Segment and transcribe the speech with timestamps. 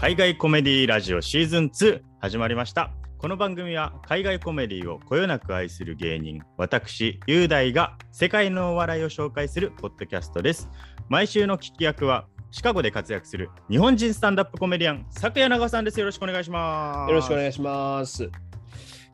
[0.00, 2.90] 海外コメディラジオシーズン2始まりました。
[3.18, 10.70] この番組は海外コメディをこよなく愛する芸人私雄大が世界のお笑いを紹介するポッドキャストです。
[11.10, 16.00] 毎週の聞き役はシカゴで活躍する日本人スタンダップコメディアン佐久谷長さんです。
[16.00, 17.10] よろしくお願いします。
[17.10, 18.30] よろしくお願いします。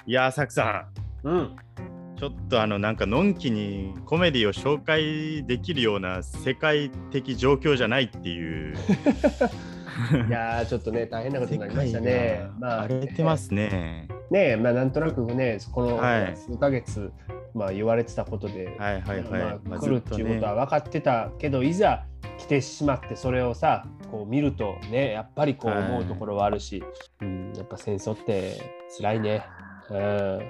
[0.06, 0.86] いやー佐久さ
[1.24, 1.36] うん。
[1.38, 1.56] ん。
[2.16, 8.76] ちょっとあのなんかのんきにコメディを紹介できるような世界的状況じゃないっていう
[10.28, 12.48] いやー、 ちょっとね、大変なことになりましたね。
[12.58, 14.08] まあ、荒れてますね。
[14.30, 17.12] ねえ、まあ、なんとなくね、このはい数ヶ月、
[17.54, 19.24] まあ、言われてたことで、はいはいはい。
[19.24, 22.04] まあ、まあ来るっていうことは分かってたけど、いざ
[22.38, 26.82] 来てしまって、それをさ、こう見るとね、やっぱりこうはい思うところはあるし、
[27.20, 28.60] うん、やっぱ戦争って
[28.98, 29.42] 辛いね。
[29.90, 30.40] うん。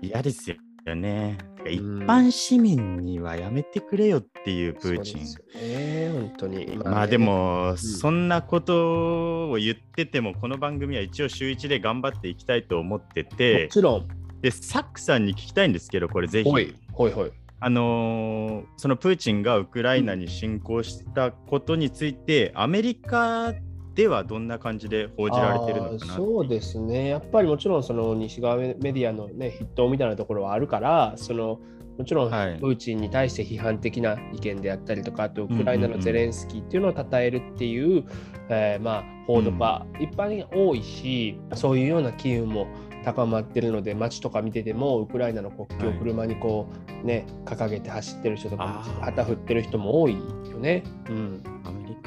[0.00, 0.56] 嫌ですよ
[0.94, 1.38] ね。
[1.58, 5.26] てか一うん般市民にはやめてくれよっていうプーチン。
[5.26, 6.76] そうですよね、本当に。
[6.78, 14.08] まあねでも、そんなことを言ってても、この番組は一応週1で頑張っていきたいと思ってもて、ちろん、
[14.40, 16.50] で、サックさんに聞きたいんですけど、これぜひ。
[16.50, 17.32] ほい、ほいほい。
[17.60, 23.52] あのーそのプーチンがウクライナに侵攻したことについて、アメリカ
[23.98, 31.58] ではどんな感じで報じられてるのかなそうですね、やっぱりもちろんその西側メディアの、ね、筆頭みたいなところはあるから、その
[31.98, 32.60] もちろんプはい。
[32.60, 38.04] ーチンに対して批判的な意見であったりとか、あとウクライナのゼレンスキーっていうのを称えるっていう、
[38.50, 42.68] えーまあ、報道が一般的に多いし、そういうような機運も
[43.04, 46.68] 高まってるので、街とか見てても、ウクライナの国旗をはい車にこ
[47.02, 50.84] う、ね、掲げて走ってる人とか旗振ってる人も多いよね。
[51.10, 51.42] うん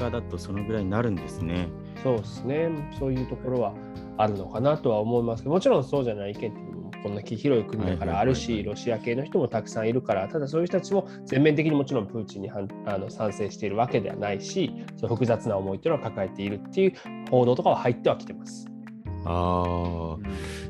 [0.01, 1.67] カだとそのぐらいになるんですね。
[2.03, 3.73] そうですね、そういうところは
[4.17, 16.93] あるのかなとは思いますけど、もちろんそうじゃない意見っていうのも、こんな広い国だからあるし、ロシア系の人もたくさんいるから、ただそういう人たちも全面的にもちろんプーチンに反あの賛成しているわけではないし、そう複雑な思いっていうのを抱えているっていう
[17.29, 18.67] 報道とかは入ってはきてます。
[19.25, 20.17] ああ。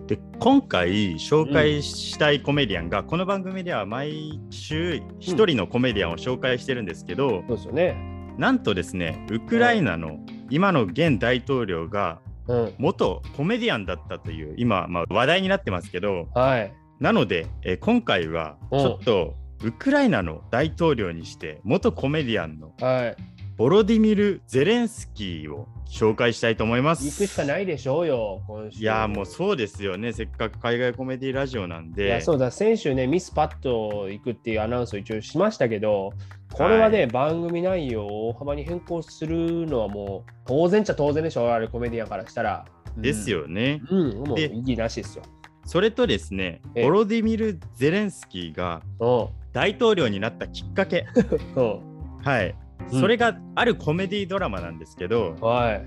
[0.07, 8.20] で今回紹介したいコメディアンが、この番組では毎週一人のコメディアンを紹介してるんですけど、そうですよね。
[8.41, 10.17] なんとですねウクライナの
[10.49, 12.73] 今の現大統領がうん。
[12.79, 16.73] 元コメディアンだったという今、まあ、話題になってますけどはい。
[16.99, 23.15] なので、えー今回はちょっとウクライナの大統領にして元コメディアンのはい。
[23.61, 27.05] ボロディミル・ゼレンスキーを紹介したいと思います。
[27.05, 28.79] 行くしかないでしょうよ、今週。
[28.79, 36.11] いやーもうそうですよねせっかく海外コメディラジオなんいでやそうだ、先週ね、ミスパッと行くっていうアナウンスを一応しましたけど、
[36.51, 42.65] これはね、は番組内容を大幅に変更するのはもう当然っちゃ当然でしょ、あれコメディアンからしたら。
[42.97, 43.79] ですよね。
[43.91, 44.09] うん。
[44.09, 45.23] うん、もうで意義なしですよ。
[45.65, 51.05] それとですねええボロディミル・ゼレンスキーがう大統領になったきっかけ。
[52.25, 55.85] はい、うんそれがあるコメディドラマなんですけど、はい。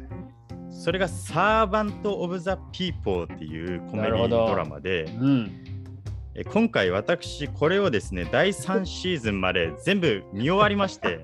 [0.71, 5.65] それがサーバント・オブ・ザ・ピーポーっていうコメディドラマでうん。
[6.37, 11.21] え今回私これをですね第3シーズンまで全部見終わりまして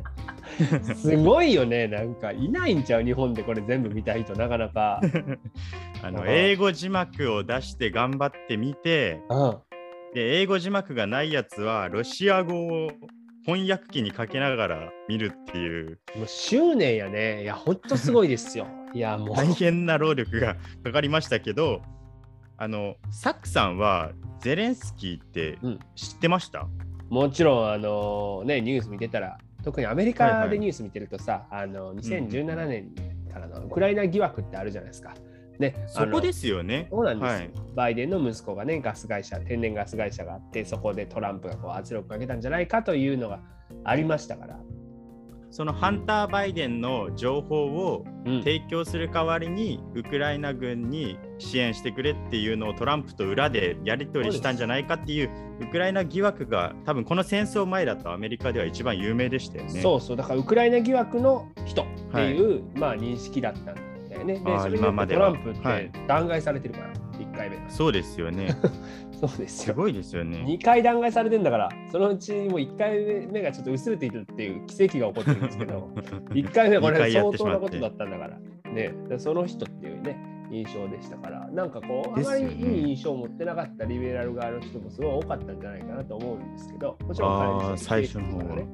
[0.94, 5.00] すごいよね、なんかいないんちゃう、日本でこれ全部見た人、なかなか。
[6.02, 9.58] あのうん英語字幕を出して頑張ってみてうん。
[10.14, 12.90] で英語字幕がないやつはロシア語を
[13.46, 17.42] 翻訳機にかけながら見るっていうもう執念やね。
[17.42, 18.66] いや、ほんとすごいですよ。
[18.92, 19.36] いや、もう。
[19.36, 21.82] 大変な労力がかかりましたけど
[22.56, 26.68] あのサックさんはゼレンスキーってうん知ってました、
[27.08, 32.94] もちろん、あのね、ニュース見てたら、特にアメリカでニュース見てるとさ、あの2017年
[33.32, 35.14] からのウクライナ疑惑ってあるじゃないですか。
[35.60, 36.88] ね、そこですすよね。
[36.90, 43.40] そうなんですよ、はいバイデンの息子がね、ガス会社、天然ガス会社があって、そこでトランプがこう圧力かけたんじゃないかというのが
[43.84, 44.58] ありましたから。
[45.50, 59.80] そのハンター・バイデンの情報をうん提供する代わりにウクライナ軍に支援してくれっていうのをトランプと裏でやり取りしたんじゃないかっていうウクライナ疑惑が多分この戦争前だとアメリカでは一番有名でしたよね。
[59.80, 63.89] そうそう、だからウクライナ疑惑の人っていう、まあ、認識だったんだ
[64.20, 64.34] よね。
[64.34, 67.58] で、それではトランプっはいて弾劾されてるから、1回目。
[67.68, 68.56] そうですよね。
[69.20, 69.74] そうですよ。
[69.74, 70.38] すごいですよね。
[70.46, 75.90] 2回弾劾されてんだから、そのうちもう1回目がちょっと薄れているっていう奇跡が起こってるんですけど、
[76.32, 78.38] 1回目はこれ相当なことだったんだから、
[78.72, 80.16] ね、でその人っていうね、
[80.50, 88.66] 印象でしたから、なんかこう、あまりいい印象を持ってなかったリベラル側の人もすごい多かったんじゃないかなと思うんですけど、もちろん彼自身あー最初の方はね。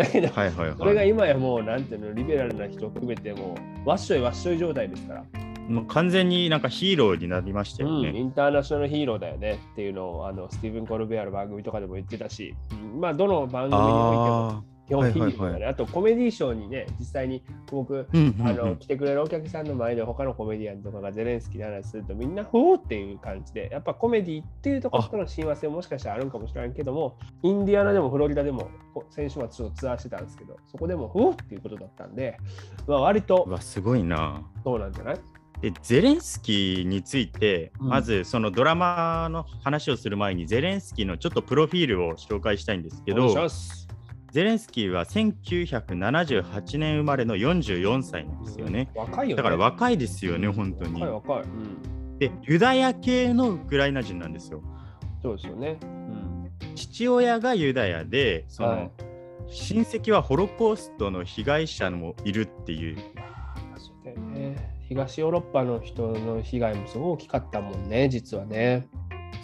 [0.00, 1.08] だけど、はいはいそれがはい。
[1.10, 3.54] 今やもう、なんていうの、リベラルな人を含めても
[3.84, 5.24] う、わっしょいわっしょい状態ですから、
[5.68, 8.18] もう完全になんかヒーローになりましたようん、ね。
[8.18, 14.64] インターナショナルヒーローだよねっていうのをあのスティーブン・コルベアの番組とかでも言ってたし、うんまあ、どの番組においても
[14.94, 18.46] 本ヒーローがね、はいはいはあとコメディーショーにね、実際に僕、うんうんうん。
[18.46, 32.36] あの来てくれるお客さんの前で他のコメディアンとかがゼレンスキーの話するとみんなふおーっていう感じでやっぱコメディっていうところとの親和性ももしかしたらあるんかもしれないけどもインディアナでもフロリダでもこ先週末ちょっとツアーしてたんですけどそこでもふおーっていうことだったんで、
[32.86, 34.42] まあ、割とうわすごいな。
[34.64, 35.20] そうなんじゃない？
[35.60, 37.88] でゼレンスキーについて、うん。
[37.88, 43.88] まずそのドラマの話をする前にゼレンスキーのちょっとプロフィールを紹介したいんですけどお願いします
[44.32, 48.90] ゼレンスキーは1978年生まれの44歳なんですよね。
[48.94, 49.42] 若いよね。
[49.42, 51.36] だから若いですよね、本当に若い。
[51.36, 51.42] 若い。
[51.42, 54.62] うん、で、ユダヤ系のウクライナ人なんですよ。
[55.22, 55.78] そうですよね。
[55.82, 58.90] うん、父親がユダヤで、その、はい
[59.52, 62.96] 親戚はホロコーストの被害者もいるっていう。
[63.76, 64.56] そうだよね。
[64.88, 68.88] 東ヨーロッパの人の被害もすごい大きかったもんね、実はね。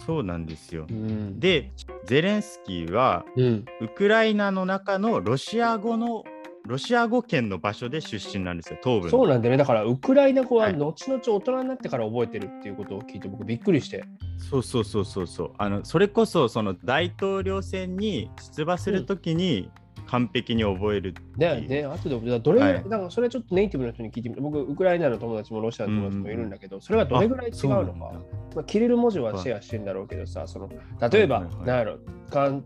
[0.05, 0.93] そうなんですよう。
[0.93, 1.71] ん、で、
[2.05, 6.23] ゼレンスキーはうん、ウクライナの中のロシア語の
[6.67, 9.11] ロシア語圏の場所で出身なんですよ、東部の。
[9.11, 9.57] そうなんだよね。
[9.57, 14.03] だから、ウクライナ語ははい後々大人になってから覚えてるっていうことを聞いて、僕びっくりして。
[14.37, 19.71] そうそうそうそうそうあのそれこそその大統領選に出馬するときに
[20.07, 22.83] 完璧に覚えるっていう、ね、ね、後で、どれぐらい、はい。
[22.83, 28.13] だからそれちょっとネイティブの人に聞いてみて、僕、ウクライナの友達もロシアの友達もいるんだけど、それはどれぐらい違うのか。
[28.55, 30.69] まあ、キリル文字はシェアしてんだろうけどさ、その
[31.11, 31.67] 例えば、はいはいはい。
[31.67, 31.97] なんやろ、
[32.29, 32.63] 関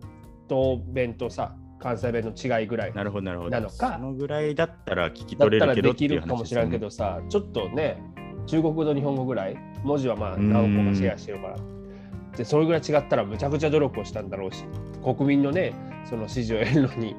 [0.47, 3.49] 東弁とさ、関西弁の違いぐらいなるほどなるほど。
[3.49, 3.93] なのか。
[3.93, 8.01] そのぐらいだったら聞き取れるけどできるかもしれんけどさ、ちょっとね、
[8.45, 10.53] 中国語と日本語ぐらい、文字はまあうん。
[10.53, 11.57] 何個かシェアしてるから。
[12.37, 14.63] で、それぐらい違ったらむちゃくちゃ努力をしたんだろうし、
[15.03, 15.73] 国民のね、
[16.05, 17.15] その支持を得るのに、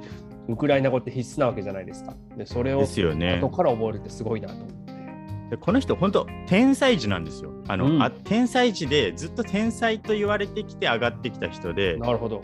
[0.48, 2.14] ウクライナ語って必須なわけじじゃないですか。
[2.36, 2.74] で、それ。
[2.74, 3.50] を後。
[3.50, 4.92] から覚えるってすごいなと思って。
[5.50, 8.10] でこの人本当天才児なんですよあの、うんあ。
[8.10, 12.42] 天才児でずっと天才と言われてきて上がってきた人で、なるほど。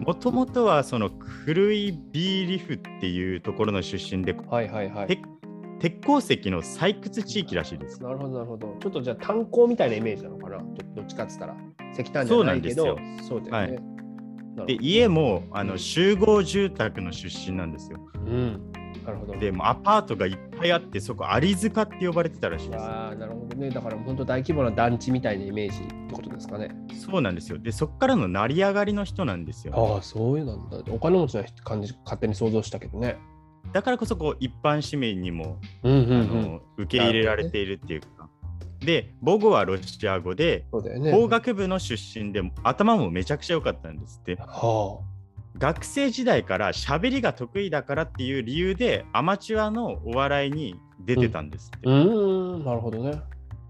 [0.00, 5.06] もともとはそのクルイビーリフっていうところの出身で、はいはいはい。
[5.06, 5.20] 鉄
[5.78, 8.02] 鉄鉱石の採掘地域らしいです。
[8.02, 8.74] なるほどなるほど。
[8.80, 10.56] ちょっとじゃあ炭鉱みたいなイメージなのかな？
[10.56, 11.56] どどっちかっつったら。
[11.92, 12.96] 石炭じゃないけど、そう
[13.28, 13.74] そうだよね。
[13.74, 13.96] なるほど
[14.64, 17.98] で家もあの集合住宅の出身なんですよ。
[18.14, 18.72] うん。
[19.04, 19.36] なるほど。
[19.38, 22.84] でもうアパートがいっぱいあってそこアリ塚って呼ばれてたらしいです。
[22.84, 23.70] ああ、なるほどね。
[23.70, 26.70] だから本当大規模な団地みたいなイメージってことですかね。
[26.94, 27.58] そうなんですよ。
[27.58, 29.94] でそこからの成り上がりの人なんですよ。
[29.94, 30.78] ああ、そういうなんだ。
[30.90, 33.18] お金持ちな感じ、勝手に想像したけどね。
[33.72, 38.08] だからこそこう一般市民にも、うんうんあの受け入れられているっていうか。
[38.80, 40.66] で母語はロシア語で
[40.98, 41.12] ね。
[41.12, 44.36] 法学部の出身で頭もめちゃくちゃ良かったんですって。
[44.36, 45.00] は
[45.58, 51.90] 学生時代から喋りが得意だからっていう理由でアマチュアのお笑いに出てたんですって、あ。
[51.90, 53.22] うーん、なるほどね。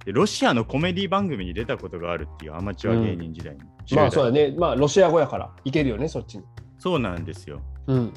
[0.04, 4.54] でロシアのコメディ番組に出たことがあるっていうアマチュア芸人時代に、10代まあそうだね。
[4.56, 6.44] まあロシア語やから、いけるよね、そっちに。
[6.78, 8.14] そうなんですようん。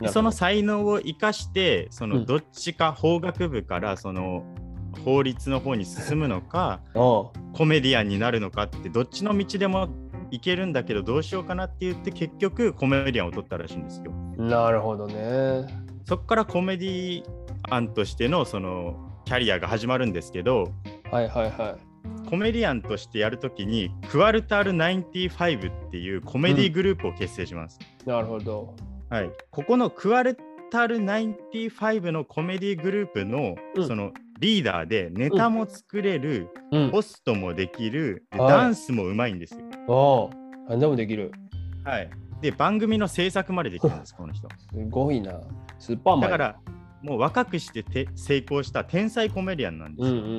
[0.00, 4.44] でその才能を生かしてそうのんどっちか法学部からその
[5.04, 9.88] 法律の方に進むのかあコメディアンになるのかってどっちの道でも
[10.30, 14.12] いけるんだけどどうしようかなって言って結局コメディアンを取ったらしいんですよ。
[14.38, 15.66] あ、なるほどね。
[16.06, 17.24] そこからコメディ
[17.68, 20.72] アンとしてのそのキャリアが始まるんですけど
[21.10, 21.76] はいはいは
[22.28, 27.78] コメディアンとしてやるときにクワルタル95っていうコメディグループを結成します。
[28.06, 28.08] い。
[28.08, 28.74] なるほど。
[29.08, 30.38] はい、ここのクワル
[30.70, 36.90] タル95のコメディグループのうんそのリーダーでネタも作れる、うん。
[36.90, 40.30] ホストもできる、ではいダンスもうまいんですよ。
[40.30, 40.34] あ
[40.66, 41.30] あ、何でもできる。
[41.84, 44.48] はい、で番組の制作までできるんです、 この人。
[44.48, 44.56] す
[44.88, 45.40] ごいな。
[45.78, 46.20] スーパーマン。
[46.22, 46.56] だから
[47.02, 50.16] もう若くしてて成功した天才コメディアンなんですよ。
[50.16, 50.36] うんうんうんう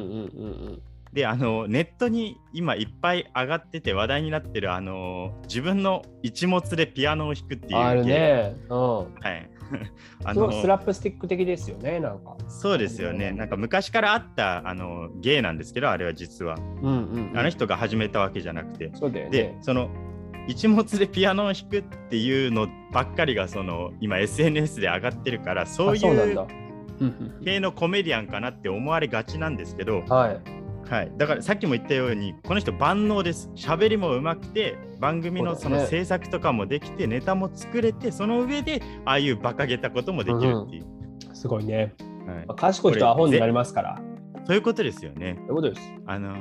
[0.73, 0.81] ん
[1.13, 7.73] であのネットに今いっぱい上がってて話題になってるあの自分の一物でピアノを弾くってうん。
[7.73, 8.55] いうある芸ね。
[8.69, 8.97] うん。
[8.97, 9.50] はい
[10.23, 12.35] あのスラップスティック的ですよね、なんか。
[12.47, 13.31] そうですよね。
[13.31, 16.55] なんか昔からあったあの芸なんですけどあれは実は。
[16.81, 18.91] うんうん、あの人が始めたわけじゃなくて。
[18.93, 19.31] そうだよね。
[19.31, 19.89] でその
[20.47, 26.47] 一物でピアノを弾くっていうのばっかりがその今 SNS で上がってるからそういう
[27.43, 30.60] 系のコメディアンかなって思われがちなんですけど、はい。
[30.91, 33.49] はい、だからさっきも言ったようにこの人万能です。
[33.55, 40.85] 喋りも上手くて番組のその制作とかもできて、ネタも作れてその上でああいう馬鹿げたこともできるっていう、
[41.33, 41.95] すごいね。
[42.27, 42.45] はい。
[42.45, 44.01] まあ、賢い人はアホになりますから。
[44.45, 45.35] そういうことですよね。
[45.37, 45.93] そういうことです。
[46.07, 46.35] あの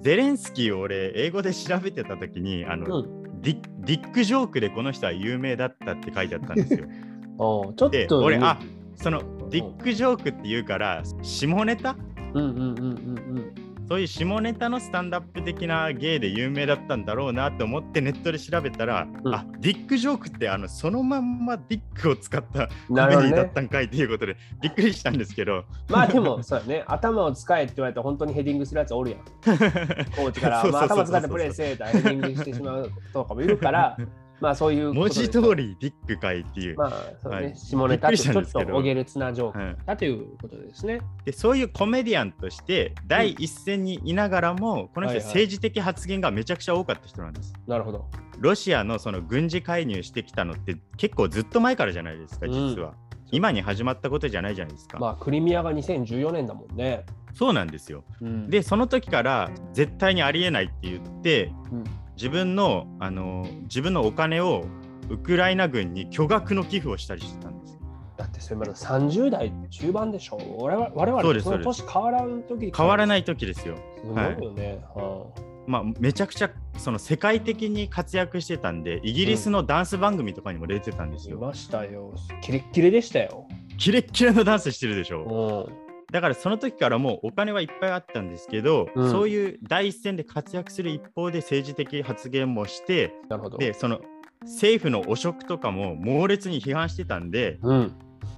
[0.00, 3.40] ゼレンスキーを俺英語で調べてた時にあの、うん。
[3.40, 6.86] ディディック・ジョークでこの人は有名だったって書いてあったんですよ。
[7.38, 8.18] ちょっでと。
[8.18, 8.58] 俺あ
[8.96, 11.94] そのディック・ジョークって言うから下ネタ？
[12.34, 23.52] うんうんうんうんそういう下ネタのスタンダップ的な芸で有名だったんだろうなと思ってネットで調べたら、うんあディックジョークってあのそのまんまディックを使ったコメディだっ。
[23.52, 26.84] たんかいということでびっくりしたんですけどまあでも、 そうだね。
[26.86, 29.20] 頭を使えって言われたら本当にヘディングするやつおるやん。
[29.20, 33.96] コーチから、頭使ってプレーせえとヘディングしてしまうとかもいるから、
[34.42, 36.90] まあそういう文字通りディックかいっていう、まあ
[37.22, 41.00] そうね、はい下ネタとちょっとおげれつなジョークはいだということですね。
[41.24, 47.52] でそういうコメディアンとして第一線にいながらも、この人はいはい政治的発言がめちゃくちゃ多かった人なんです。
[47.68, 48.10] なるほど。
[48.40, 52.94] ロシアのその軍事介入してきたのって結構ずっと前からじゃないですか、実は。
[53.30, 54.98] 今に始まったことじゃないじゃないですか。
[54.98, 57.06] まあクリミアが2014年だもんね。
[57.34, 58.02] そうなんですよ。
[58.20, 61.84] うんで、その時から絶対にありえないって言って、うん
[62.16, 64.64] 自分のあの自分のお金を
[65.08, 67.78] ウクライナ軍に巨額の寄付をしたりしてたんです。
[68.16, 70.38] だってそれまだ30代中盤でしょ。
[70.58, 73.06] 我々我々その年変わらん時変わらい。
[73.06, 73.76] ない時ですよ。
[74.02, 74.84] すごいよね。
[74.94, 75.26] は
[75.66, 81.38] まあ、めちゃくちゃその世界的に活躍してたんで、イギリスのダンス番組とかにも出てたんですよ。
[81.38, 82.12] いましたよ。
[82.42, 83.46] キレッキレでしたよ。
[83.78, 85.68] キレッキレのダンスしてるでしょ。
[86.12, 86.14] うん。
[86.14, 93.58] だからその時からもうお金はいっぱいあったんですけど、うんそういう第一線で活躍する一方で政治的発言もして、なるほど。
[93.58, 94.00] で、その
[94.42, 97.92] 政府の汚職とかも猛烈に批判してたんで、うん。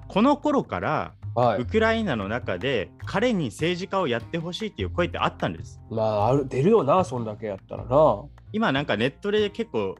[0.08, 1.66] この頃からはいウ。
[1.66, 5.80] クライナの中で彼に政治家をやってほしいっていう声ってあったんです。
[5.90, 8.22] まあある出るよな、そんだけやったらな。
[8.52, 9.96] 今なんかネットで結構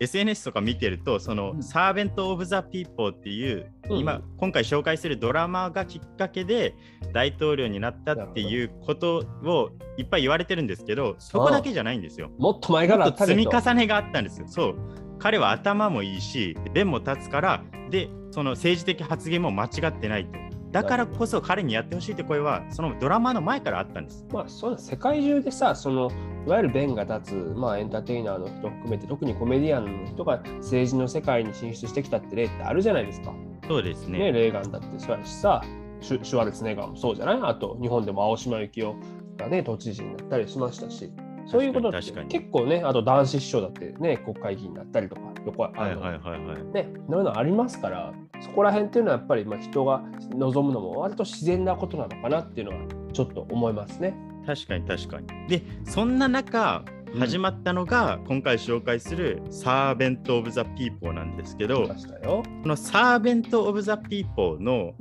[0.00, 6.74] SNS とか見てるとその、うんサーベント・オブ・ザ・ピーポーっていう、うん今今回紹介するドラマがきっかけで
[7.12, 12.30] 大統領になったっていうことをいっぱい言われてるんですけどそこだけじゃないんですよ。
[12.38, 14.48] もっと前から積み重ねがあったんですよ。
[14.48, 14.76] そう
[15.18, 20.53] 彼は頭もいいし弁も立つからでその政治的発言も間違ってないと。
[20.74, 24.26] だからこそ彼にやってほしいって声はそのドラマの前からあったんです。
[24.32, 26.10] まあ、そ世界中でさ、その
[26.46, 33.32] いわゆる弁が立つ、まあ、エンターテイナーの人含めて、特にコメディアンの人が政治の世界に進出してきたって例ってあるじゃないですか。
[33.68, 34.18] そうですね。
[34.18, 35.62] ね、レーガンだってそうやしさ、
[36.00, 37.40] シュシュワルツェネッガーもそうじゃない？
[37.40, 38.96] あと、日本でも青島幸男
[39.36, 41.12] がね、都知事になったりしましたし、
[41.46, 41.98] そういうことって
[42.28, 46.64] 結構ね、あと男子師匠だってね、国会議員になったりとか、横あのはいはいはいはい。
[46.72, 54.14] ね、そういうのありますから、そこら辺っていうのはやっぱりまあ人が望むのも割と自然なことなのかなっていうのはちょっと思いますね。
[54.46, 55.26] 確かに確かに。
[55.48, 56.84] で、そんな中、
[57.18, 61.86] 始まったのが、今回紹介するサーベント・オブ・ザ・ピーポーなんですけど。
[61.86, 64.94] このサーベント・オブ・ザ・ピーポーの。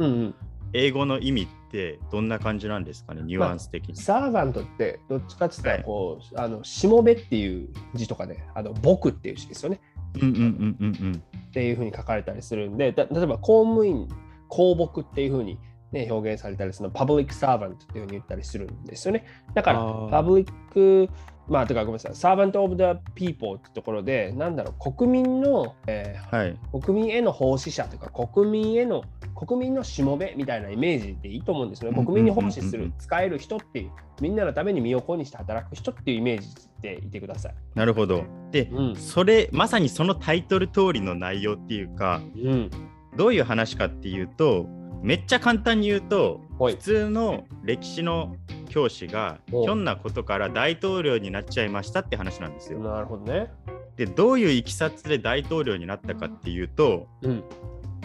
[0.73, 3.95] 英語の意味ってどんな感じなんですかね、ニュアンス的に。
[3.95, 9.79] サーバントってどっちかって言ったはいらこう、あのしもべっていう字とかで、あの僕っていう字ですよね。
[10.15, 11.23] うんうんうんうんうん。
[11.47, 14.07] っていうふうに書かれたりするんで、だ例えば公務員、
[14.49, 15.59] 公僕っていうふうに、
[15.91, 19.25] ね、表現されたりするの、パブリックサーバントっていうふうに言ったりするんですよね。
[19.53, 21.09] だからパブリック、
[21.47, 26.57] まあ、とかごめんなさい、サーバント・オブ・ザ・ピーポーってところで、なんだろう、国民の、えーはい。
[26.81, 29.03] 国民への奉仕者というか、国民への、
[29.35, 31.97] 国民のしもべみたいなイメージでいいと思うんですよね。
[31.97, 36.47] うん国民に奉仕する使える人っていう、みんなのために身を粉にして働く人っていうイメージ
[36.81, 37.55] でいてください。
[37.75, 38.23] なるほど。
[38.51, 38.95] で、うん。
[38.95, 42.71] それ、まさにそのタイトル通りの内容っていうか、うん。
[43.17, 44.65] どういう話かっていうと、
[45.01, 48.37] めっちゃ簡単に言うと、はい普通の歴史の
[48.73, 52.79] 教師がひおょんなことから大統領になっちゃいましたって話なんですよ。
[52.79, 53.51] なるほどね。
[53.97, 57.43] でどういういきさつで大統領になったかっていうとうん。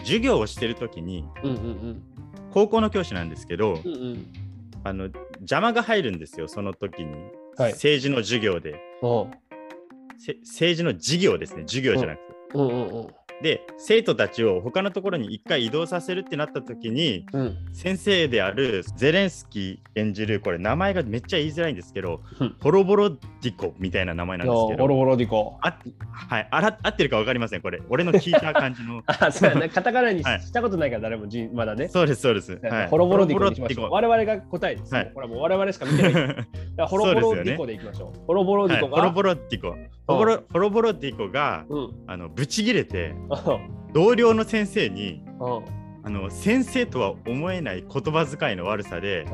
[0.00, 2.02] 授業をしてる時にうんうんうん。
[2.52, 4.26] 高校の教師なんですけどうんうん。
[4.84, 5.04] あの
[5.38, 7.14] 邪魔が入るんですよその時に、
[7.56, 8.78] はい政治の授業で
[10.42, 12.34] 政治の授業ですね授業じゃなくて。
[12.54, 13.06] うんうんうん。
[13.42, 17.56] で生徒たちを他のところに一回移動させるってなった時にうん。
[17.72, 25.58] 先生であるゼレンスキー演じるこれ名前がめっちゃ言いづらいんですけど、うんホロボロディコみたいな名前なんですけどボロボロディコ。
[25.60, 25.78] あ
[26.10, 29.68] はいあら合ってるか分かりませんこれ俺の聞いた感じの あ、そうやね。
[29.70, 31.88] カタカナにはいしたことないから誰もじまだね。
[31.88, 33.90] そうですそうです、はい、ホロボロディコでいきましょう。
[33.90, 34.94] 我々が答えです。
[34.94, 36.46] はいこれはもう我々しか見てない。
[36.86, 38.18] ホロボロディコでいきましょう。
[38.26, 38.92] ホロボロディコが。
[38.92, 39.76] はいホロボロディコ
[40.08, 41.90] ホロボロボロディコがうん。
[42.06, 45.64] あのブチギレてうん同僚の先生にうん
[46.04, 49.26] あの先生とは思えない言葉遣いの悪さで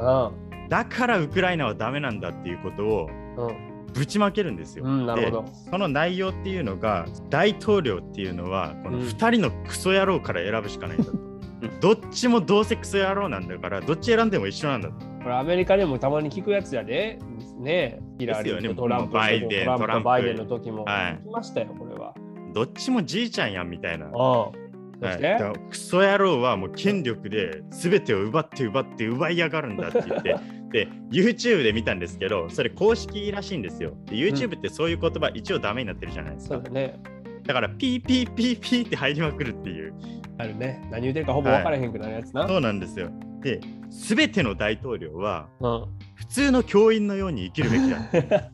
[0.68, 4.84] だからウクライナはダメなんだっていうことをうんぶちまけるんですよ。
[4.84, 5.50] うん、なるほどで。
[5.70, 11.12] その内容っていうのが大統領っていうのはこのうん2人のクソ野郎から選ぶしかないんだと。
[11.80, 14.94] どっちもどうせクソ野郎なんだからどっち選んでも一緒なんだと。
[15.22, 17.18] これアメリカでもたまに聞くやつやで。
[17.58, 22.14] ねヒラリーとトランプバイデントランプバイデンの時もはいましたよ、これは。
[22.52, 24.06] どっちもじいちゃんやんみたいな。
[24.06, 24.12] うん。
[24.12, 30.36] そはい、クソ野郎はもう権力で全てを奪って奪って奪いやがるんだって言って
[30.72, 36.98] で YouTube で見たんですけどそれ公式らしいんですよで YouTube ってそういう言葉一応ダメになってるじゃないですか、そうだね。
[37.44, 39.94] だからピーピーピーピーって入りまくるっていう
[40.38, 40.80] あるね。
[40.90, 42.48] 何言ってるかほぼ分からへんくなるやつな。
[42.48, 43.10] そうなんですよ
[43.42, 45.84] で全ての大統領はうん。
[46.14, 48.50] 普通の教員のように生きるべきだ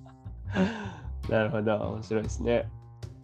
[1.28, 1.76] なるほど。
[1.76, 2.68] 面白いですね。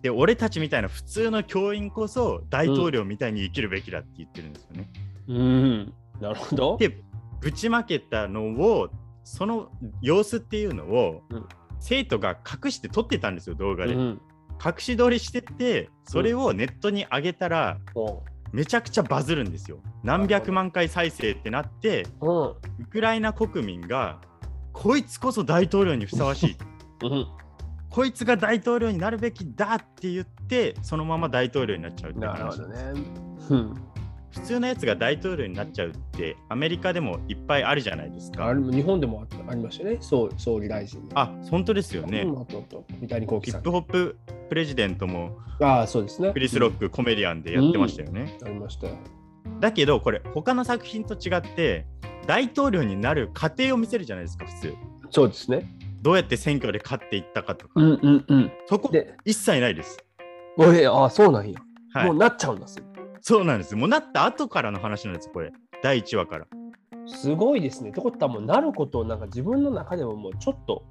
[0.03, 4.89] で俺たちみたいな普通の教員こそ大統領みたいに生きるべきだって言ってるんですよね、
[5.29, 5.95] うん。
[6.21, 6.77] なるほど。
[6.79, 6.99] で
[7.41, 8.91] ぶちまけたのを
[9.25, 11.47] その様子っていうのを、うん
[11.79, 14.21] 生徒が隠して撮ってたんですよ動画で、うん。
[14.65, 18.23] 隠し撮りしててそれをネットに上げたら、お
[18.53, 22.31] めちゃくちゃバズるんですよ何百万回再生ってなってうん。
[22.31, 22.55] ウ
[22.91, 24.21] クライナ国民が
[24.73, 26.57] こいつこそ大統領にふさわしい
[27.03, 27.27] うん。
[27.91, 32.77] こいつが大統領になるべきだって言ってそのまま大統領になっちゃうって話どね。
[33.51, 33.75] うん。
[34.31, 39.97] 普通のやつが大統領になっちゃうってアメリカでもいっぱいあるじゃないですかあれも日本でもあありましたね。
[40.01, 41.01] 総総理大臣。
[41.15, 43.71] あ本当ですよね、ヒップ。
[43.71, 46.33] ホッププレジデントもああ、そうですね。
[46.33, 48.95] クリス・ロックコメディアンでやってましたよね、ありましたよ。
[49.61, 51.87] だけどこれ他の作品と違って
[52.27, 54.75] 大統領になる過程を見せるじゃないですか普通
[55.11, 55.73] そうですね。
[56.03, 58.53] どうやって選挙で勝っていったかとか、うんうんうん。
[58.67, 59.99] そこで、一切ないです
[60.57, 61.59] おい、ああ、そうなんや。
[61.93, 62.85] はいもうなっちゃうんですよ。
[63.23, 66.47] そうなんですもうなった後からの話なんですこれ第1話から
[67.07, 67.91] すごいですね。
[67.91, 70.85] ってことはもうなることをなんか自分の中でももうちょっと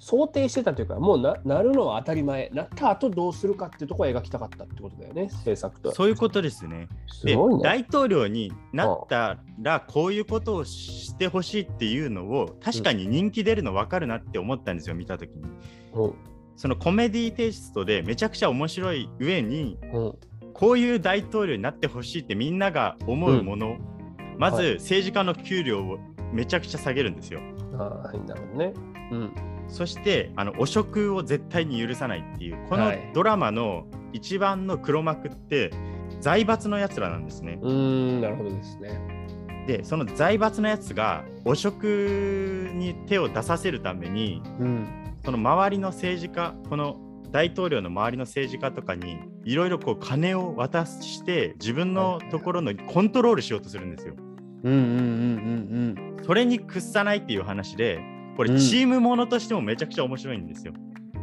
[0.00, 2.48] 想定してたというか、もうななるのは当たり前。
[2.54, 5.92] なった後どうするかっていうところを描きたかったってことだよね、制作と。
[5.92, 6.88] そういうことですね
[7.22, 7.62] ですごいね。
[7.62, 15.44] 大統領になったらこういうことをしてほしいっていうのを確かに人気出るの分かるなって思ったんですよ見た時に
[15.92, 16.14] うん
[16.56, 20.14] そのコメディテイストでめちゃくちゃ面白い上にうん
[20.54, 23.78] こういう大統領になってほしいってみんなが思うもの、
[24.36, 25.98] まずはい政治家の給料を
[26.32, 27.40] めちゃくちゃ下げるんですよ
[27.78, 28.74] ああ、なるほどね。
[29.10, 29.32] うん。
[29.70, 35.70] そしてあの汚職を絶対に許さないっていうこのはいドラマの一番の黒幕って
[36.20, 37.58] 財閥のやつらなんですね。
[37.62, 39.00] うーん、なるほどですね。
[39.66, 44.88] でその財閥のやつが汚職に手を出させるためにうん。
[45.24, 46.96] その周りの政治家この
[47.30, 54.14] 大統領の周りの政治家とかにいろいろこう金を渡して自分のところのコントロールしようとするんですよ。
[54.64, 58.00] うんうんうんうんそれに屈さないっていう話で
[58.36, 60.72] これうんチームものとしてもめちゃくちゃ面白いんですよ。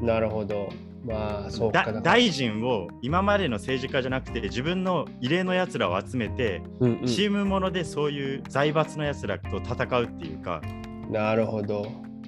[0.01, 0.05] うん。
[0.05, 0.69] なるほど。
[1.05, 2.01] まあ、そうか。
[2.03, 10.61] 大臣を今までの政治家じゃなくて自分の異例のやつらを集めて、うんうんチームものでそういう財閥のやつらと戦うっていうか
[11.09, 11.85] なるほど。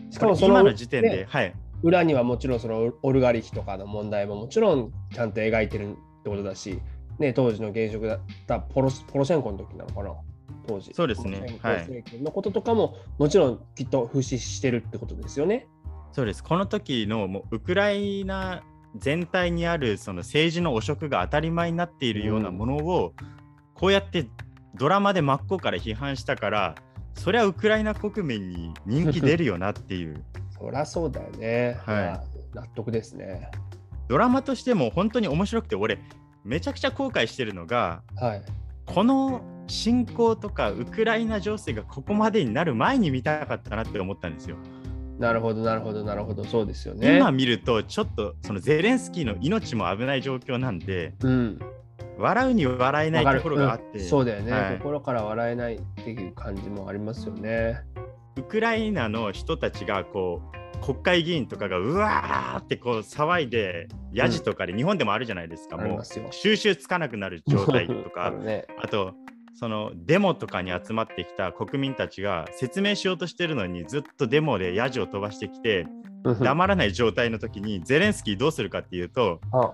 [0.09, 6.81] しかもその今の時点で、ねはい裏にはもちろんそのオルガリヒとかの問題ももちろんちゃんと描いてるってことだし、
[7.19, 10.13] ね、当時の現職だったポロポロシェンコの時なのかな
[10.69, 10.93] 当時。
[10.93, 11.87] そうですねはい
[12.21, 15.67] のこととかももちろんきっと風刺してるってことですよね。
[16.11, 18.63] そうですこの時のもうウクライナ
[18.95, 23.13] 全体にあるその政治の汚職が当たり前になっているようなものを、
[23.75, 24.27] こうやって
[24.75, 26.75] ドラマで真っ向から批判したから
[27.13, 30.23] そりゃウクライナ国民に人気出るよなっていう
[30.57, 31.77] そりゃそうだよね。
[31.85, 33.51] はいまあ納得ですね。
[34.07, 35.99] ドラマとしても本当に面白くて俺
[36.43, 38.41] めちゃくちゃ後悔してるのがはい。
[38.85, 44.57] この侵攻とかウクライナ情勢がここまでになる前に見たかったなって思ったんですよ。
[45.19, 47.17] なるほど、なるほど、なるほど、そうですよね。
[47.17, 51.59] 今見るとちょっとそのゼレンスキーの命も危ない状況なんでうん、
[52.17, 54.77] 笑うに笑えないところがあって、うんそうだよね、はい。
[54.77, 57.81] 心から笑えないっていう感じもありますよね。
[58.37, 65.77] ウクライナの人たちがこう国会議員とかがうわーってこう騒いでヤジとかで、日本でもあるじゃないですか。
[65.77, 69.13] もう収集つかなくなる状態とあか るね、あと
[69.55, 75.85] そのデモとかに集まってきた国民たちが説明しようとしてるのにずっとデモでヤジを飛ばしてきて
[76.23, 79.71] 黙らない状態の時にゼレンスキーどうするかっていうとあ。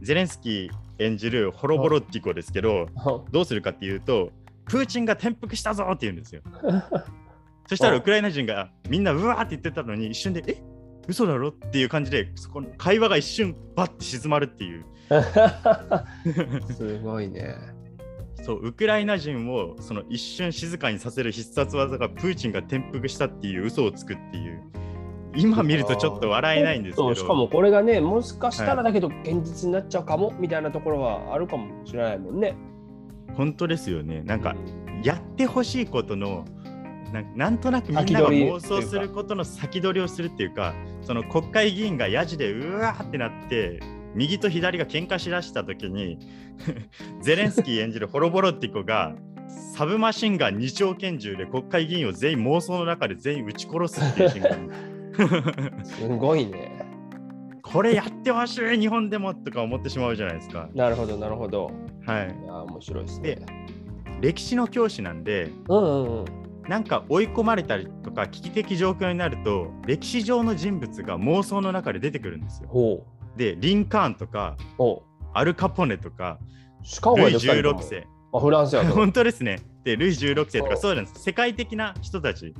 [0.00, 3.20] ゼレンスキー演じるホロボロッティコですけどあ。
[3.30, 4.30] どうするかっていうと
[4.66, 6.42] プーチンが転覆したぞって言うんですよ。
[7.68, 10.62] そしたらウクライナ人がみんなうわーって言ってたのに一瞬でえ？
[11.06, 11.48] 嘘だろ？
[11.48, 14.84] っていう感じでそこの会話が一瞬バッて静まるっていう。
[16.72, 17.54] すごいね。
[18.48, 24.62] そうウクライナ人をその一瞬静かにさせる必殺技がプーチンが転覆したっていう嘘をつくっていう。
[25.36, 27.14] 今見るとちょっと笑えないんですけど。
[27.14, 32.56] しかもこれがね、もしかしたらだけど現実になっちゃうかもみたいなところはあるかもしれないもんね。
[33.36, 34.22] 本当ですよね。
[34.22, 34.56] なんか
[34.86, 35.02] うん。
[35.02, 36.46] やってほしいことの
[37.12, 43.80] ななんとなくみんなが妄想することの先取りをするっていうかその国会議員がヤジでうわーってなって
[44.18, 46.18] 右と左が喧嘩しだした時に
[47.22, 49.14] ゼレンスキー演じるホロボロッティコが
[49.48, 56.84] サブマシンガン二丁拳銃で国会議員を全員妄想の中で全員撃ち殺すっていうシーンすごいね。
[57.62, 60.68] これやってほしい日本でもとか思ってしまうじゃないですか。
[60.74, 61.70] なるほど、なるほど。
[62.06, 62.50] はいい。
[62.50, 63.38] 面白いですね。
[64.20, 66.24] 歴史の教師なんでうんうんうん。
[66.68, 72.68] なんか追い込まれたりとか危機的状況になると歴史上の人物が妄想の中で出てくるんですよ。
[72.68, 73.06] ほ
[73.38, 74.56] でリンカーンとか
[75.32, 76.38] アルカポネとか
[77.16, 78.92] ルイで二人とも16世あ、フランスやと。
[78.92, 79.60] 本当ですね。
[79.84, 82.54] でルイ16世とうんかそうなんです世界的な人たちう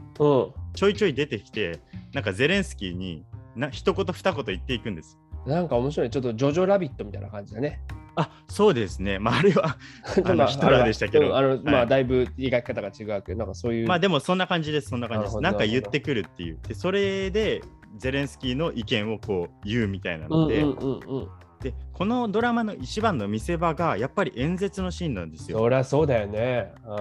[0.75, 1.81] ちょいちょい出てきて
[2.15, 5.19] なんかゼレンスキーにな一言二言言っていくんです。
[5.47, 5.51] ん。
[5.51, 6.11] なんか面白い。
[6.11, 7.81] ちょっとジョジョラビットみたいな感じだね。
[8.15, 9.19] あそうですね。
[9.19, 9.77] まああれは
[10.25, 13.89] あのまヒトラーでしたけどうんあの、まあ、はいだいぶ描き方が違うけど、なんかそういう。
[13.89, 15.41] まあでもそんな感じですそんな感じです。
[15.41, 16.59] なんか言ってくるっていう。
[16.67, 17.63] でそれで
[17.97, 21.29] ゼレンスキーの意見をこう言うみたいなので、うんうんうんうん。
[21.61, 25.59] でこのドラマの一番の見せ場がやっぱり演説のシーンなんですよ。
[25.59, 26.73] そりゃそうだよね。
[26.85, 26.99] うん。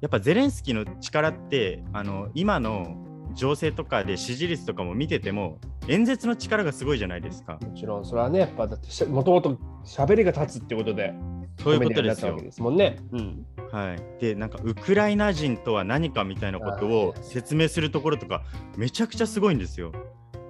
[0.00, 2.96] やっぱゼレンスキーの力ってあの今の
[3.34, 7.58] 情勢とかで支持率とかも見てても演説の力がすごいじゃないですか。
[7.62, 11.14] もちろん、それはね、やっぱだってし、もともと喋りが立つってことで、
[11.62, 12.36] そういうことですよ。
[12.36, 12.98] ですもんね。
[13.12, 13.46] うん。
[13.70, 18.42] はい、でなんかウクライナ人とは何かみたいなことを説明するところとか
[18.78, 19.92] めちゃくちゃすごいんですよ。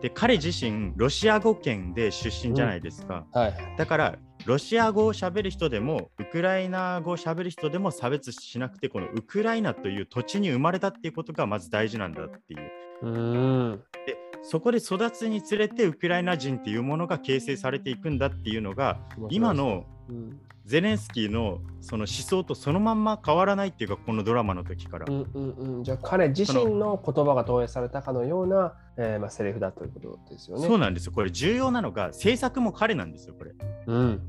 [0.00, 3.26] で彼自身ロシア語圏で出身じゃないですか。
[3.32, 3.54] はい。
[3.76, 12.70] だからロシア語を喋る人でもウクライナ語を喋る人でも差別しなくてこのウクライナという土地に生まれたっていうことがまず大事なんだっていう。
[13.02, 13.82] うーん。
[14.06, 25.06] でそこで育つにつれてウクライナ人っていうものが形成されていくんだっていうのが今のうんゼレンスキーのその思想とそのまんま変わらないっていうかこのドラマの時から。
[25.08, 30.66] うんうんうん、じゃあ彼自身の言葉が投影されたかのような、えーまあ、セリフだということですよね。
[30.66, 31.12] そうなんですよ。
[31.12, 33.52] これ重要なのが制作も彼なんですよ、これ。
[33.86, 34.20] うん。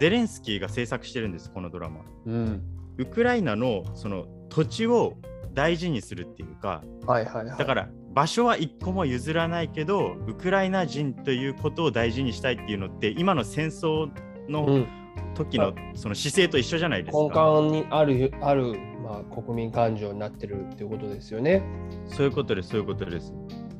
[0.00, 2.00] ゼレンスキーが制作してるんです、このドラマ。
[2.26, 2.62] うん。
[2.98, 5.14] ウクライナのその土地を
[5.52, 7.56] 大事にするっていうか、はいはいはい。
[7.56, 14.08] だから場所は一個も譲らないけど、ウクライナ人ということを大事にしたいっていうのって、今の戦争
[14.48, 14.86] のうん、
[15.34, 17.60] 時のその姿勢と一緒じゃないです根か。
[17.62, 21.62] 幹にあるある、まあ、国民感情になってるっていうことですよね。
[22.06, 23.32] そういうことです、そういうことです。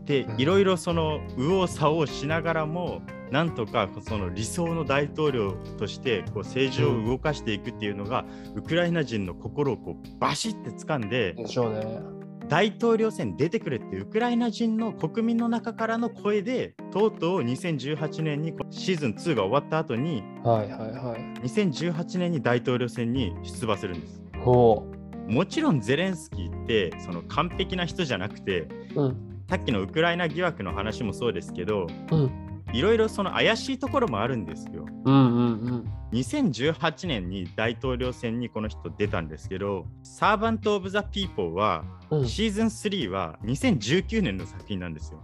[0.05, 12.24] でう、んいろいろその右往左往しながらも、なんとかその理想の大統領としてこう政治を動かしていくっていうのが、ウクライナ人の心をこうバシッて掴んで、でしょうね。
[12.55, 21.41] 大統領選出てくれってウクライナ人の国民の中からの声で、とうとう2018年にシーズン2が終わった後に、はいはいはい。
[21.41, 24.23] 2018年に大統領選に出馬するんです。
[24.39, 24.87] ほ
[25.29, 29.03] もちろんゼレンスキーってその完璧な人じゃなくて、う。
[29.03, 29.43] うん。
[29.51, 32.31] さっきのウクライナ疑惑の話もそうですけど、うん。
[32.73, 34.87] いろいろその怪しいところもあるんですよ。
[35.05, 35.85] うんうんうん。
[36.15, 45.21] 2018年に大統領選にこの人出たんですけど、サーバント・オブ・ザ・ピーポーは、うん、シーズン3は2019年の作品なんですよ。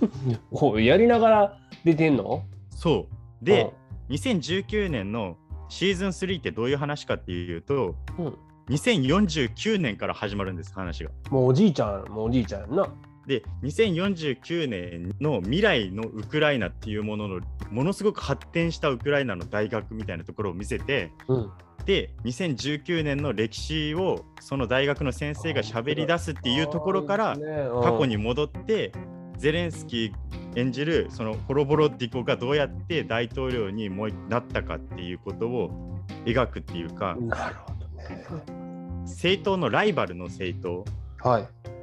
[0.78, 2.44] やりながら出てんの？
[2.70, 3.44] そう。
[3.44, 3.72] で、
[4.10, 5.36] 2019年の
[5.70, 8.38] シーズン3ってどういう話かっていうと、うん、うん
[8.68, 11.10] 2049年から始まるんです、話が。
[11.30, 12.86] もうおじいちゃん、もうおじいちゃんな。
[13.28, 21.50] で、2049年の未来のウクライナっていうものの、ものすごく発展したウクライナの大学みたいなところを見せて、うん。
[21.84, 27.36] で、2019年の歴史をその大学の先生が喋り出すっていうところから、
[27.82, 28.92] 過去に戻って、
[29.36, 38.24] ゼレンスキー演じるそのホロボロディコがどうやって大統領にもうなったかっていうことを描くっていうか、なるほどね。
[39.02, 41.07] 政党のライバルの政党はい。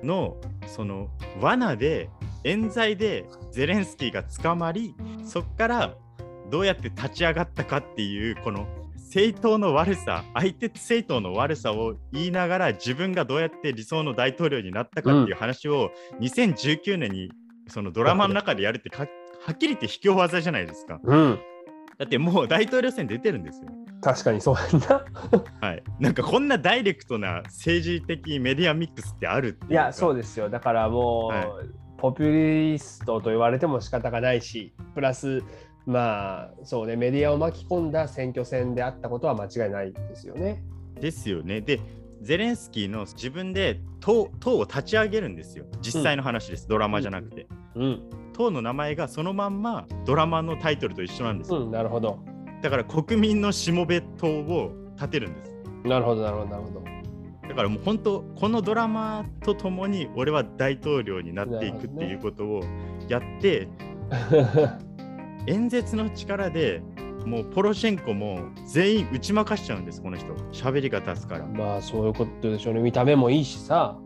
[0.03, 1.09] のその
[1.41, 2.09] 罠で
[2.43, 4.95] 冤罪でゼレンスキーが捕まり
[5.25, 5.95] そこから
[6.51, 17.31] どうやって立ち上がったかっていうこの政党の悪さ相手政党の悪さを言いながら自分がどうやって理想の大統領になったかっていう話を2019年に
[17.67, 19.07] そのドラマの中でやるってか
[19.45, 20.99] はっきり言って卑怯技じゃないですか。
[21.03, 21.39] うん。
[21.97, 23.69] だってもう大統領選出てるんですよ。
[24.01, 25.05] 確かにそうやんな。
[25.61, 25.83] はい。
[25.99, 30.49] なんかこんなダイレクトな政治的メディアミックスってあるっていや、そうでですよ。
[30.49, 35.41] だからもう、はいポピュリストと言われても仕方がないし、プラス、
[35.85, 40.61] まあ、そうね、メディアを巻き込んだ選挙戦であったことは間違いないですよね。
[40.99, 41.61] ですよね。
[41.61, 41.79] で、
[42.25, 45.65] ゼレンスキーの自分で党党を立ち上げるんですよ。
[45.79, 47.45] 実際の話です、ドラマじゃなくて。
[47.75, 48.09] うん。
[48.33, 51.59] 党の名前がそのまんまドラマのタイトルと一緒なんですよ。
[51.59, 52.17] うん、なるほど。
[52.63, 55.53] だから国民のしもべ党を立てるんです。
[55.83, 56.83] なるほど、なるほど、なるほど。
[57.47, 62.63] だからもう本当、このドラマとともに俺は大統領になっていくっていうことを
[63.07, 63.67] やって、
[65.45, 66.81] 演説の力で
[67.25, 70.27] もうポロシェンコも全員打ち負かしちゃうんです、この人。
[70.51, 71.45] 喋りが立つから。
[71.45, 72.81] まあそういうことでしょうね。
[72.81, 73.97] 見た目もいいしさ、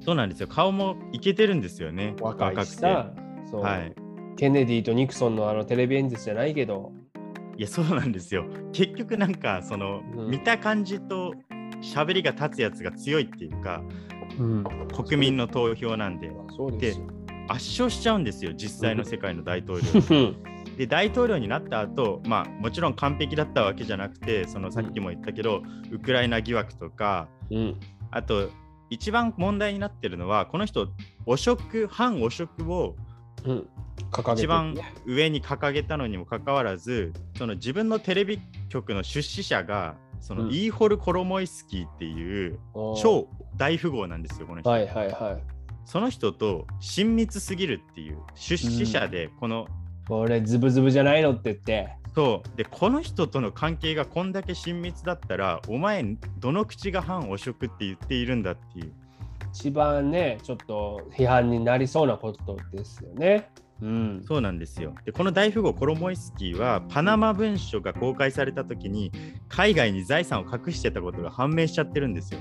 [0.00, 0.48] そうなんですよ。
[0.48, 2.14] 顔もいけてるんですよね。
[2.20, 3.12] 若いしさ、
[3.50, 3.94] そうはい。
[4.36, 6.92] ケネディとニクソンのあのテレビ演説じゃないけど、
[7.56, 8.44] いや、そうなんですよ。
[8.72, 11.34] 結局なんか、その、うん見た感じと
[11.82, 13.82] 喋りが立つやつが強いっていうか、
[14.38, 17.06] うん、国民の投票なんで、そうですよ。
[17.48, 20.34] 圧勝しちゃうんですよ、実際の世界の大統領。
[20.82, 28.50] で大統領になった後、まあもちろん完璧だったわけじゃなくてそのさっきも言ったけど、ウクライナ疑惑とかうん、あと
[28.90, 30.88] 一番問題になってるのはこの人
[31.26, 32.96] 汚職反汚職を
[34.32, 34.74] 一番
[35.06, 38.40] 上に掲げたのにもかかわらずその自分のテレビ
[38.70, 40.50] 局の出資者がそのうん。
[40.50, 42.58] イーホル・コロモイスキーっていう
[43.00, 45.42] 超大富豪なんですよこの人、はいはいはい。
[45.84, 49.66] その人と親密すぎるっていう出資者でこの、
[50.06, 51.90] これズブズブじゃないのって言って。
[52.14, 56.04] そうでこの人との関係がこんだけ親密だったらお前
[56.38, 58.92] どの口が反汚職って言っているんだっていう
[59.54, 63.50] 一番ね、ちょっと批判になりそうなことですよね。
[63.82, 64.24] うん。
[64.26, 69.10] そうなんですよでこの大富豪コロモイスキーはパナマ文書が公開された時に
[69.48, 72.38] 海外に財産を隠してたことが判明しちゃってるんですよ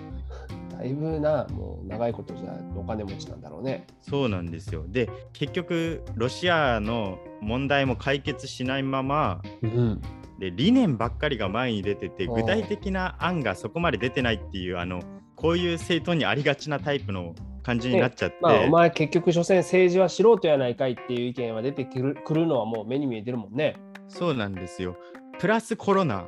[0.82, 3.86] だいぶな、もう長いことじゃお金持ちなんだろうね。
[4.02, 10.02] そうなんですよで結局ロシアの問題も解決しないままうん。
[10.40, 15.00] で理念ばっかりが前に出てて具体的な案がそこまで出てないっていうあの
[15.36, 23.76] こういう政党にありがちなタイプの感じになっちゃって、まあ、お前結局、所詮政治は素人やないかいっていう意見は出てくるくるのはもう目に見えてるもんね。
[24.08, 24.98] そうなんですよ
[25.40, 26.28] プラスコロナ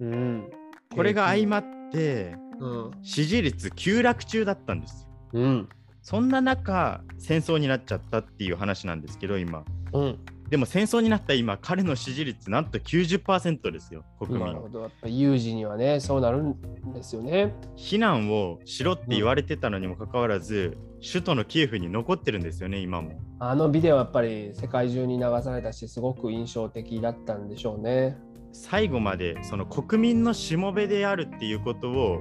[0.00, 0.50] うん。
[0.92, 2.90] これが相まっってうん。
[3.02, 5.68] 支持率急落中だったんですようん。
[6.02, 10.18] そんな中戦争になっちゃったっていう話なんですけど今うん。
[10.52, 14.82] でも戦争になった今彼の支持率なんと90%ですよ国民なるほど。
[14.82, 17.54] やっぱ有事にはね、そうなるんですよね。
[17.78, 28.18] 避難をしろって言われてたのにもかかわらず、首都のキエフに残ってるんですよね今もあのビデオはやっぱり世界中に流されたし、すごく印象的だったんでしょうね。
[28.52, 32.20] 最後までその国民のしもべであるっていうことを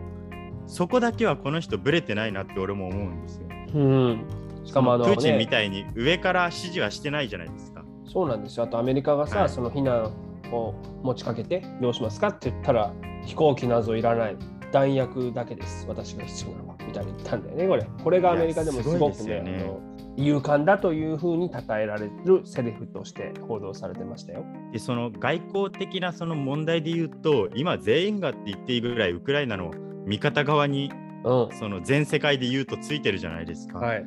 [0.66, 3.48] そこだけはこの人ブレてないなって俺も思うんですよ。
[3.76, 4.26] うん。
[4.64, 7.84] しかもあの、プーチンみね、たいに上から指示はしてないじゃないですか。
[8.06, 8.64] そうなんですよ。
[8.64, 10.14] あとアメリカがさ、はいその避難
[10.52, 12.94] を持ちかけて、どうしますかって言ったら、
[13.26, 14.38] 飛行機などいらない。
[14.72, 15.86] 弾薬だけです。
[15.88, 16.76] 私が必要なのは。
[16.88, 17.88] みたいに言ったんだよね、これ。
[18.04, 19.72] これがアメリカでもすごくね、ね
[20.18, 24.44] 勇敢だというふうに称えられるセリフとして報道されてましたよ。
[24.74, 29.72] でその外交的なその問題で言うと今全員がって言っていいぐらいウクライナの
[30.06, 30.92] 味方側に
[31.24, 31.58] うん。
[31.58, 33.80] その全世界で言うとついてるじゃないですか。
[33.80, 34.06] はい。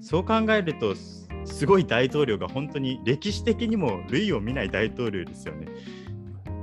[0.00, 5.68] そう考えるとすすごい大統領が本当に歴史的にも類を見ない大統領ですよね。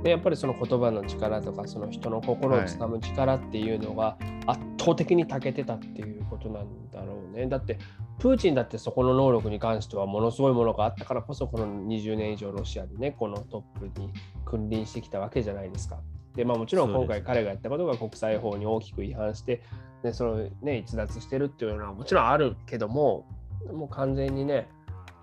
[0.02, 7.46] でやっぱりその言葉の力とかその人の心をつかむ力っていうのが圧倒的に長けてたっていうことなんだろうね。
[7.46, 7.78] だって
[8.18, 14.12] プーチンだってそこの能力に関してはものすごいものがあったからこそこの20年以上ロシアでねこのトップに
[14.44, 16.00] 君臨してきたわけじゃないですか。
[16.34, 19.62] でまあもちろん今回彼がやったことが国際法に大きく違反して、
[20.02, 23.26] ね、それをね逸脱してるっていうのはもちろんあるけども
[23.72, 24.66] もう完全にね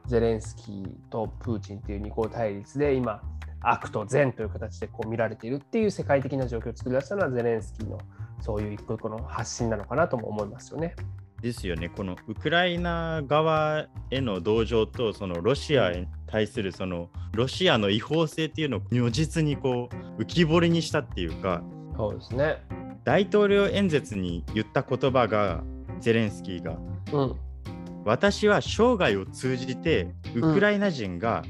[0.05, 3.21] ゼレンスキーとプーチンっていう二項対立で今
[3.61, 7.99] 悪と善という形でこう見られているっていう世界的な状況を作り出したのはゼレンスキーの
[8.41, 10.95] そういう一個一個の発信なのかなとも思いますよね。
[11.41, 21.63] ですよね、このウクライナ側への同情と、そのロシアに対するそのロシアの違法性っていうのを如実にこう浮き彫りにしたっていうか、
[21.95, 22.57] そうですね。
[23.05, 25.63] 大統領演説に言った言葉が、
[25.99, 26.77] ゼレンスキーが、
[27.13, 27.35] うん。
[28.05, 31.43] 私は生涯を通じてウクライナ人が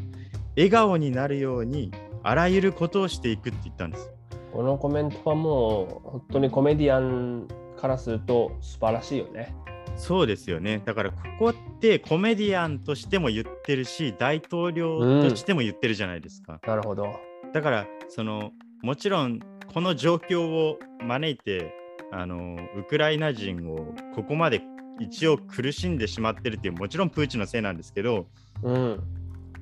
[0.59, 1.89] 笑顔になるように
[2.21, 4.11] あらゆることをしていくって言ったんです。
[4.51, 9.55] このコメントはもう本当にコメディアンからすると素晴らしいよね。
[9.95, 10.81] そうですよね。
[10.83, 16.59] だからここってコメディアンとしても言ってるし、大統領としても言ってるじゃないですか。
[16.67, 17.07] なるほど。
[17.53, 19.39] だからそのもちろん
[19.73, 21.73] この状況を招いて
[22.11, 24.61] あのウクライナ人をここまで
[24.99, 28.27] 一応苦しんでしまってるっていうもちろんプーチンのせいなんですけど、
[28.61, 29.18] うん。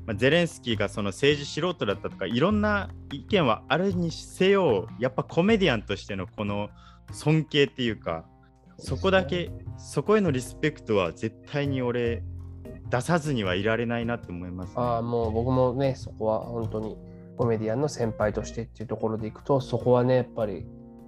[0.08, 6.70] まあ、ゼレンスキーがその政治素人だったとかいろんな意見はあるにせよやっぱコメディアンとしてのこの
[7.12, 8.26] 尊敬っていうか
[8.78, 12.24] そこだけそこへのリスペクトは絶対に俺
[12.89, 16.98] 出さずにはいられないなって思います、ああ、もう僕もね、そこは本当に
[17.36, 20.65] コメディアンの先輩としてっていうところでいくと、そこはね、やっぱり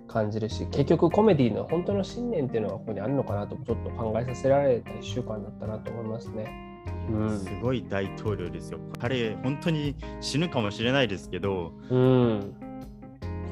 [0.07, 6.68] 感じるし、結局コメディの本当の信念っていうのがここにあるのかなと、ちょっと考えさせられた1週間だったなと思いますね。
[7.09, 7.39] いうん。
[7.39, 8.79] すごい大統領ですよ。
[8.99, 12.53] 彼、本当に死ぬかもしれないですけど、うん。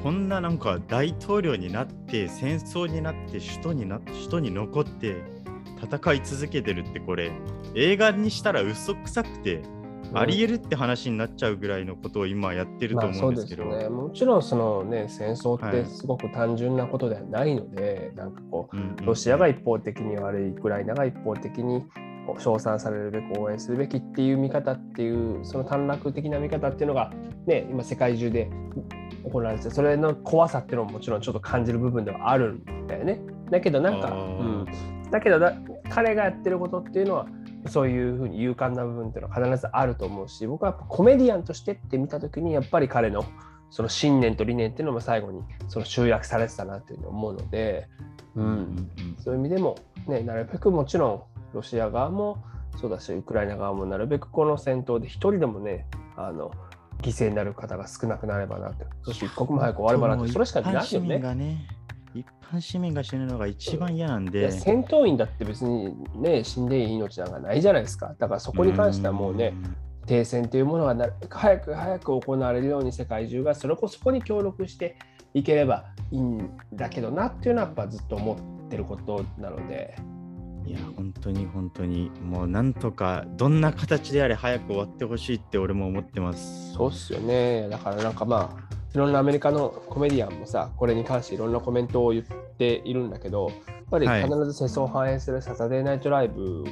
[0.02, 5.16] こんななんか大統領になって、戦争になって、首都にな首都に残って、
[5.82, 7.32] 戦い続けてるって、これ、
[7.74, 9.62] 映画にしたら嘘くさくて、
[10.14, 13.64] ありえるって話になっちゃうぐらいのことを今やってるとまあ思うんですけど。
[13.64, 15.84] そうですね、もちろんその、ね、戦争っはい。
[15.84, 21.84] てすごく単純なことではないので、なんかこうんうんうロシアが一方的に悪いウクライナが一方的に
[22.38, 27.12] 称賛されるべく応援するべきっていう見方っていうその短絡的な見方っていうのが、
[27.46, 28.50] ね、今世界中で
[29.24, 33.20] 行われててそれの怖さっていうのももちろんちょっと感じる部分ではあるんだよね。
[33.50, 35.54] だけどなんか、あうーん、だけどだ
[35.88, 37.26] 彼がやってることっていうのは
[37.66, 43.24] そういうふうに勇敢な部分っていうのは必ずあると思うし僕はコメディアンとしてって見た時にやっぱり彼の
[43.70, 47.86] その信念と理念っていうのも最後にその集約されてたなっていうふうに思うので、
[48.34, 51.22] ううんん、そういう意味でも、ね、なるべくもちろん
[51.54, 52.38] ロシア側も
[52.76, 56.52] そうだしウクライナ側もなるべくこの戦闘で一人でもねあの
[57.02, 61.18] 犠牲になる方が少なくなればなとそして一刻も早く終わればなとそれしかないよ一般市民ね。
[61.20, 61.66] がね。
[62.14, 64.50] 一般市民が死ぬのが一番嫌なんで。
[64.50, 69.54] 戦闘員だって別にね死んでいい命なんかないじゃないですかだからそこに関してはもうね
[70.06, 74.96] 停戦というものがなるべく早く早く行われるように世界中がそれこそこに協力して
[75.34, 78.34] いければいいんだけどなっていうのはやっぱずっと思
[78.66, 79.94] ってることなので
[80.68, 86.74] いや、本当に本当に、もうなんとか、どんな形であれ早く終わってほしいって俺も思ってます。
[86.74, 87.68] そうっすよね。
[87.70, 94.22] だからなんかまあいろんなアメリカのコメディアンもさこれに関していろんなコメントを言っているんだけどやっぱりはい。
[94.22, 96.64] 必ず世相を反映するサタデーナイトライブ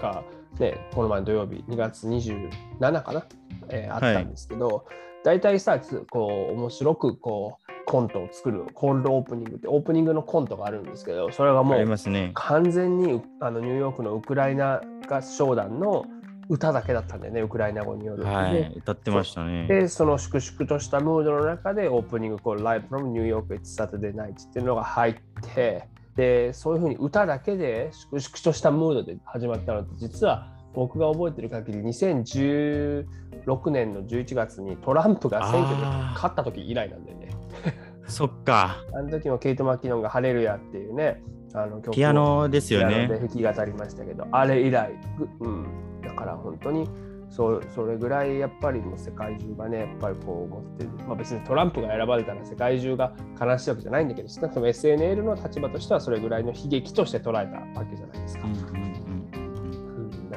[0.00, 0.22] が、
[0.58, 3.26] ね、この前の土曜日2月27かな、
[3.68, 4.86] えーあったんですけど、
[5.24, 12.32] 大体さつこう面白くこうコントを作るコールドオープニングってオープニングのコントがあるんですけどそれがもう。
[12.34, 16.04] 完全にあのニューヨークのウクライナ合唱団の
[16.48, 18.24] 歌だけだったんだよねウクライナ語による。
[18.24, 19.66] ではい、歌ってましたね。
[19.66, 25.14] で、その粛々としたムードの中でオープニング、こう、Live from New York It's Saturday Night っていうのが入っ
[25.54, 33.06] て、で、そういうふうに歌だけで粛々としたムードで始まったのって、実は僕が覚えてる限り、2016
[33.70, 35.82] 年の11月にトランプが選挙で
[36.14, 37.28] 勝った時以来なんだよね。
[38.08, 41.22] そっか、あの時もケイト・マキノンがハレルヤっていうね、
[41.54, 43.18] あの曲をピアノですよピアノでね。
[43.18, 45.66] 弾き語りましたけど、あれ以来、ぐうん、
[46.02, 46.88] だから本当に
[47.28, 58.46] そうそれぐらいやっぱりもう世界中がね、やっぱりこう思ってる、まあ、別にトランプが選ばれたら世界中が悲しいわけじゃないんだけど、少なくとも SNL の立場としてはそれぐらいの悲劇として捉えたわけじゃないですか。
[58.46, 58.96] うん。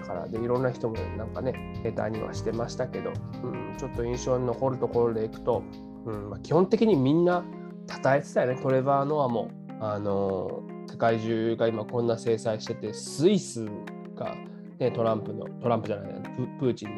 [0.10, 1.54] からでいろんな人もなんかね、
[1.84, 3.12] ネタにはしてましたけど、
[3.44, 5.64] うん、ちょっと印象に残るところでいくと、
[6.06, 6.30] うん。
[6.32, 7.46] まあ、基本的にみんな
[7.90, 9.52] 称えてたよね、トレバー・ノアも。
[9.82, 13.66] あの世界中が今こんな制裁してて、スイス
[14.16, 14.36] が、
[14.80, 16.96] ね、トランプの、トランプじゃないプ、プーチンの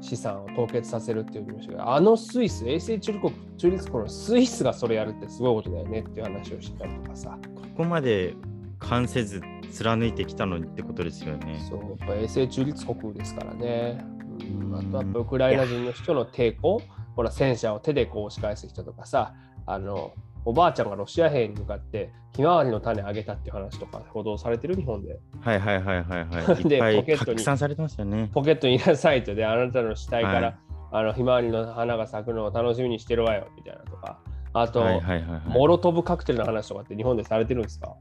[0.00, 7.38] 資産を凍結させるっていう話が、あのスイス、衛星中立国中立国のスイスがそれやるってすごいことだよねっていう話をしてたりとかさ。
[7.54, 8.34] ここまで
[8.78, 9.42] 関せず
[9.72, 11.58] 貫いてきたのにってことですよね。
[11.68, 14.04] そう、やっぱ衛星中立国ですからね。
[14.40, 16.80] うん、うんあとはウクライナ人の人の抵抗、
[17.16, 19.34] ほら、戦車を手でこう押し返す人とかさ、
[19.66, 20.12] あの、
[20.44, 25.18] おばあちゃんがロシア兵に向かってひまわりの種あげたっていう話とか報道されてる日本で。
[25.40, 26.60] はいはいはいはいはい。
[26.62, 28.30] いでっぱいポケットに拡散されてますよね。
[28.32, 30.54] ポケットに入れなさいとで、あなたの死体から、はい
[30.96, 34.18] あのひまわりの花が咲くのを楽しみにしてるわよみたいなとか。
[34.52, 35.40] あと、はいはいはいはい。
[35.48, 37.96] モロトブカクテルの話とかって日本でされてるんですか？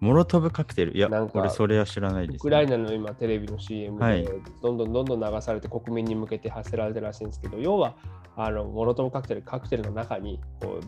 [0.00, 0.96] モロトブカクテル。
[0.96, 2.36] いや、なんか俺それは知らないです、ね。
[2.38, 4.24] ウクライナの今テレビの CM で、はい
[4.62, 7.94] どんどんどんどん流されて国民に向けて発せられてるらしいんですけど要は
[8.36, 10.80] あのモロトブカクテルカクテルの中にこ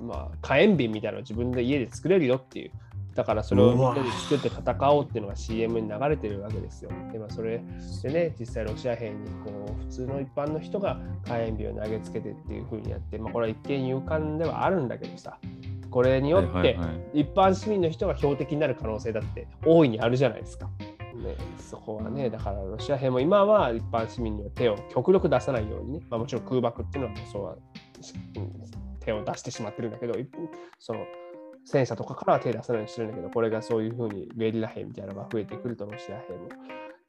[0.00, 2.72] う、まあ、火炎瓶みたいなのを自分で家で作れるよっていう
[3.14, 6.90] だからそれをみんなで作って戦おうっていうのが CM に流れてるわけですよ。
[7.12, 7.62] でまあ、それ
[8.02, 15.36] でね実際ロシア兵にこう普通の一般の人が火炎瓶を投げつけてっていう風にやって、まあ、これは一見勇敢ではあるんだけどさ
[15.92, 16.78] これによって、
[17.12, 20.66] 一般市民の人が標的になる可能性だって大いにあるじゃないですか。
[20.66, 28.52] ね、そこはね、だからロシア兵も今は一般市民には手を極力出さないようにね、まあ、もちろん空爆っていうのはそうは、うん
[29.04, 30.14] 手を出してしまってるんだけど、
[30.78, 31.04] その
[31.64, 36.48] 戦車とかからは手出さないようにしてるんだけど、これがそういうふうにゲリラ兵みたいなのが増えてくると、ロシア兵も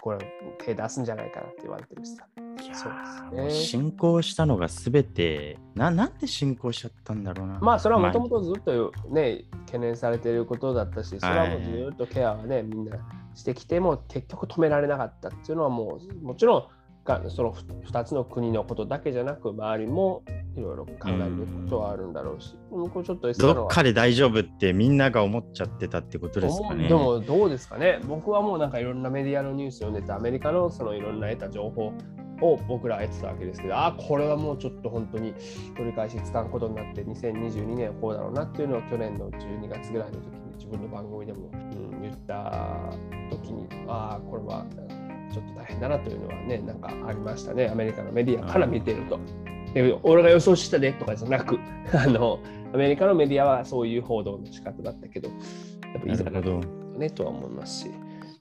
[0.04, 0.18] これ
[0.60, 2.28] 手出すんじゃないかなって言われてるしさ。
[2.62, 7.60] いやそうーですねもう侵攻したのがすべてな、なんで侵攻しちゃったんだろうな。
[7.62, 12.98] まあそれはもともとずっとね、懸念されていることだったし、それはもうはいずっとケアはね、みんな
[13.34, 16.68] してきても結局止められなかったっていうのはもうもちろんが
[17.30, 20.24] その2つの国のことだけじゃなく周りも
[20.56, 26.88] いろいろ考えることはあるんだろうし、うん、これちょっとどっかで大丈夫ってみんなが思っちゃってたってことですかね。
[26.88, 28.00] でもどうですかね。
[28.06, 31.94] 僕はもうなんかいろんなメディアのニュースを読んでてアメリカのそのいろんな得た情報
[32.42, 35.34] を僕ら得てたわけですけどああこれはもうちょっと本当に
[35.76, 42.94] 取り返しつかんことになって2022年はこうだろうなっていうのを去年の12月ぐらいの時に自分の番組でも、うん、言った
[43.30, 44.66] 時にああこれは
[45.34, 47.68] ちょっと大変だなというのはねなんかありましたね。
[47.68, 49.20] アメリカのメディアから見てると。
[49.74, 51.58] で俺が予想したねとかじゃなく
[51.94, 52.40] あの
[52.74, 56.42] アメリカのメディアはそういう報道の仕方だったけどやっぱいざな
[56.98, 57.92] ねとは思いますし。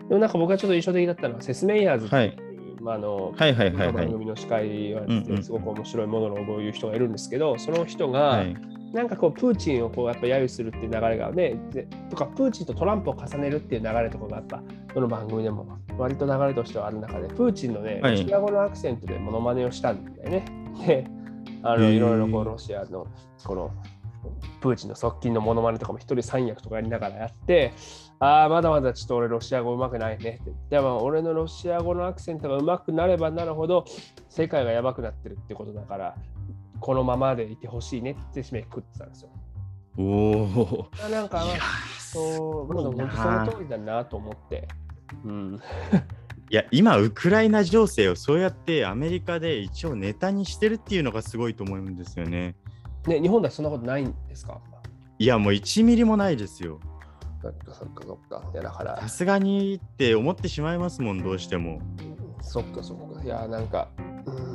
[0.08, 2.36] でもなんか僕がちょっと印象的だったのはセスメイヤーズっていう、はい。
[2.82, 5.02] まあ、あの、はいはいはい、番組の司会は
[5.40, 8.56] すごく面白いもののこういう人がいるんですけど、その人が、はい、
[8.92, 14.62] なんかこうプーチンをこうやっぱ揶揄するっていう流れがねでとかプーチンとトランプを重ねるっていう流れとかがやっぱ
[14.94, 15.66] どの番組でも。
[15.98, 20.44] 割と流れとしてはある中でプーチンのね、ロシア語のアクセントでモノマネをしたんだよね。
[20.86, 21.06] で
[21.62, 23.06] あのいろいろこうロシアの
[23.44, 23.70] この
[24.60, 27.72] プーチンの側近のモノマネとかも一人三役とかやりながらやって
[28.18, 30.40] ああまだまだちょっと俺ロシア語うまくないね。
[30.42, 33.84] ってでも俺のロシア語のアクセントがうまくなればなるほど
[34.28, 36.16] 世界がやばくなってるってことだから
[36.82, 39.30] このままでいてほしいねって締めくってたんですよ。
[39.96, 40.90] おお。
[41.10, 41.44] なんか、
[41.98, 44.66] そう、本当その通りだなと思って。
[45.24, 45.60] うん。
[46.50, 52.56] いや今ウクライナ情勢をそうやってアメリカで一応ネタにしてるっていうのがすごいと思うんですよね。
[53.06, 54.60] ね日本ではそんなことないんですか？
[55.18, 56.80] いやもう1ミリもないですよ。
[57.40, 58.50] そっかそっかそっか。
[58.52, 61.80] いやだからさすがにって思ってしまいますもんどうしても。
[62.42, 63.22] そっかそっか。
[63.22, 63.88] いやなんか
[64.26, 64.51] うん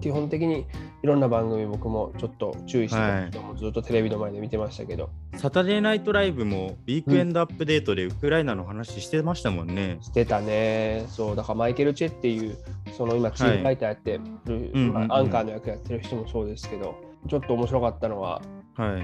[0.00, 0.66] 基本的に
[1.02, 5.10] いろんな番組僕もちょっと注意してたけども、ずっとテレビの前で見てましたけど。
[5.36, 9.98] サタデーナイトライブもウィークエンドアップデートでウクライナの話してましたもんね。
[10.00, 11.04] してたね。
[11.08, 12.56] そう、だからマイケル・チェっていう、
[12.96, 16.96] その今チームライターやってる、はいアンカーの役やってる人もそうですけど、
[17.28, 18.42] ちょっと面白かったのは、
[18.76, 19.02] はい。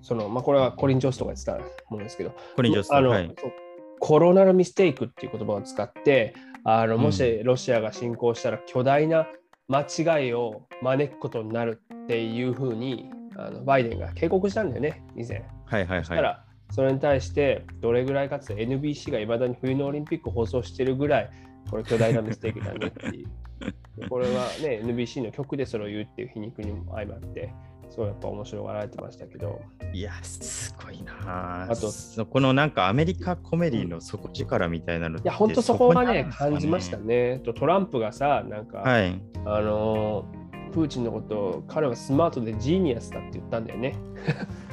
[0.00, 1.58] そのまあ、これはコリン・ジョスとか言ってた
[1.90, 2.88] ものですけど、コリン・ジョス
[4.00, 6.34] コロナルミステイクっていう言葉を使って、
[6.64, 9.26] あのもしロシアが侵攻したら巨大な
[9.68, 9.82] 間
[10.18, 15.44] 違いを招くことになるっていうふうにあのバイデンが警告したんだよね、以前。
[15.66, 15.98] はいはいはい。
[16.00, 21.30] そしたら、それに対してどれぐらいかつ NBC がいまだに冬のオリンピック放送してるぐらい、
[21.70, 23.28] これ巨大なミステイクだねっていう。
[24.08, 27.52] これはね、NBC の曲でそれを言うっていう皮肉にも相まって、
[27.90, 29.60] そうやっぱ面白がられてましたけど。
[29.92, 31.66] いや、すごいな。
[31.70, 37.40] あと、このなんかアメリカコメディの底力みたいなのいや、本当そこがね、感じましたね。
[37.44, 40.24] とトランプがさ、なんか、はい、あの
[40.72, 43.94] プーチンのことを彼はスマートで genius だって言ったんだよね。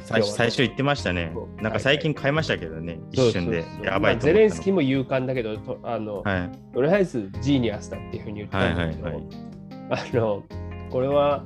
[0.04, 1.32] 最初最初言ってましたね。
[1.60, 3.64] なんか最近変えましたけどね、一瞬で。
[3.82, 9.22] やばいゼレンスキーも勇敢だけど、とあの、はい、とりあえず genius だっていうふうに言ったんだけど、はいはい
[9.90, 10.42] はい、あの
[10.90, 11.44] これは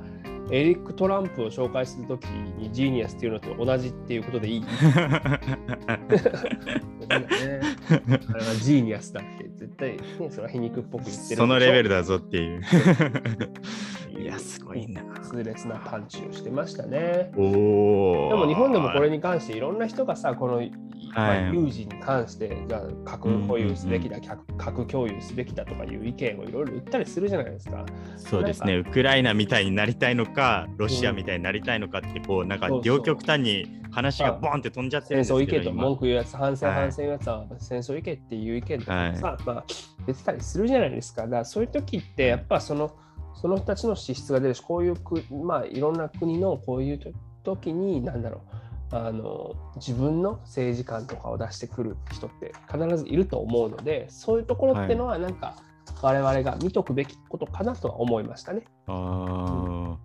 [0.51, 4.63] エリック・トランプを紹介するときに genius っていうのと同じっていうことでいい？
[5.89, 5.97] あ
[7.17, 9.97] れはジーニアスだって絶対、ね、
[10.29, 12.61] それは皮肉っぽく言ってるそのレベルだぞっていう。
[14.21, 15.01] いや、すごいな。
[15.21, 17.31] 痛烈なパンチをしてましたね。
[17.35, 20.61] おでも日本でもこれに関していろんな人がさ、この
[21.13, 27.85] まあ、有事に関して、じゃあ核保有すべきだ、うんうんうん、核共有すべきだとかいう意見をいろいろ言ったりするじゃないですか。
[28.17, 39.65] そうですね、ウクライナみたいになりたいのか、ロシアみたいになりたいのかって、こう、なんか両極端に話がボンって飛んじゃってるんですけど戦争行けと文句言うやつ、反戦反戦やつは戦争行けっていう意見とかさ、はい、まあ、
[40.05, 41.23] 出てたりするじゃないですか。
[41.23, 42.95] だからそういう時って、やっぱその、
[43.35, 46.99] その人たちの資質が出るし、こういうく、まあ、いろんな国のこういう
[47.43, 48.50] 時に、なんだろう。
[48.91, 55.55] あの自分の政治観とかを出してくる人って必ずいると思うのでそういうところってのはなんか
[56.01, 58.63] 我々が見とくべきことかなとは思いましたね。
[58.87, 58.95] あう
[59.93, 59.97] ん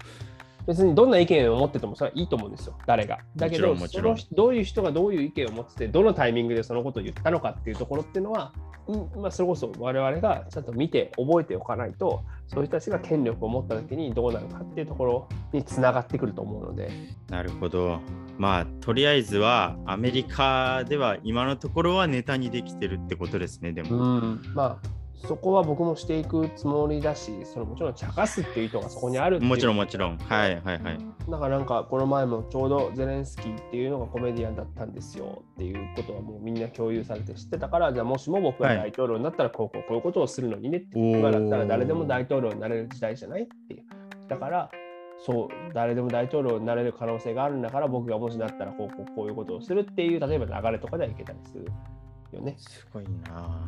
[0.67, 3.19] 別にどんな意見を持っててもそれはいいと思うんですよ、誰が。
[3.37, 8.53] だけど、そのどういう人がどういう意見を持ってて、どのタイミングでそのことを言ったのかっていうところっていうのは、
[8.89, 16.91] うんまあ、それこそ我々がちゃんと見て覚えておかないと、そういう人たちが権力を持った時にどうなるかっていうところにつながってくると思うので。
[17.29, 18.01] なるほど。
[18.39, 23.97] まあ、とりあえずはアメリカでは今のところはネタにできてるってことですね、でも。
[23.97, 30.19] うん、まあそこは僕もしていくつもりだし、そのもちろん茶化すっていう意図がそこにあるもちろんもちろん。
[30.19, 30.99] はいはいはい。
[31.29, 43.83] だからなんかこの前もちょうどゼレンスキーっていうのがコメディアンだったんですよっていうことはもうみんな共有されて知ってたから、じゃあもしも僕が大統領になったらこうこうこういうことをするのにねって、今だったら誰でも大統領になれる時代じゃないっていう。
[44.29, 44.71] だから
[45.25, 51.67] そう誰でも大統領になれる可能性があるんだから僕がもしなったらこうこうこういうことをするっていう例えば流れとかではいけたりする
[52.33, 52.55] よね。
[52.59, 53.67] すごいな。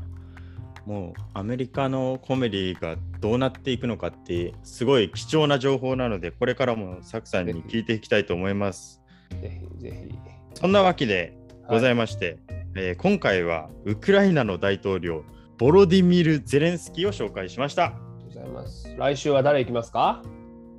[0.87, 9.03] もうアメリカのコメディがどうなっていくのかってすごい貴重な情報なのでこれからもサクさんに聞いていきたいと思います。
[9.41, 10.15] ぜひぜひ。
[10.55, 11.37] そんなわけで
[11.69, 12.39] ございまして、
[12.75, 15.25] えー今回はウクライナの大統領
[15.59, 17.93] ボロディミル・ゼレンスキーを紹介しました。
[18.25, 18.95] ございます。
[18.97, 20.23] 来週は誰行きますか？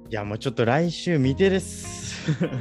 [0.10, 2.10] いやもうちょっと来週見てです。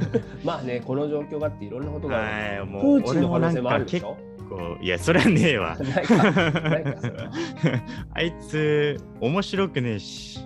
[0.43, 2.59] まあね、この状況があっていろんなことがある。
[2.59, 5.77] はい、もプうーチンの可能性もあるでし結ょ構いやそれはねえわ。
[8.13, 10.39] あいつ面白くねえし。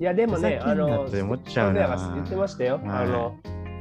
[0.00, 2.76] いやでもね、あの、言ってましたよ。
[2.76, 3.38] はいあの、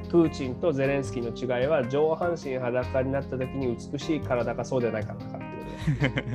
[0.10, 6.32] プーチンとゼレンスキーの違いは上半身裸になった時に美しい体かそうじゃないかなかってことで。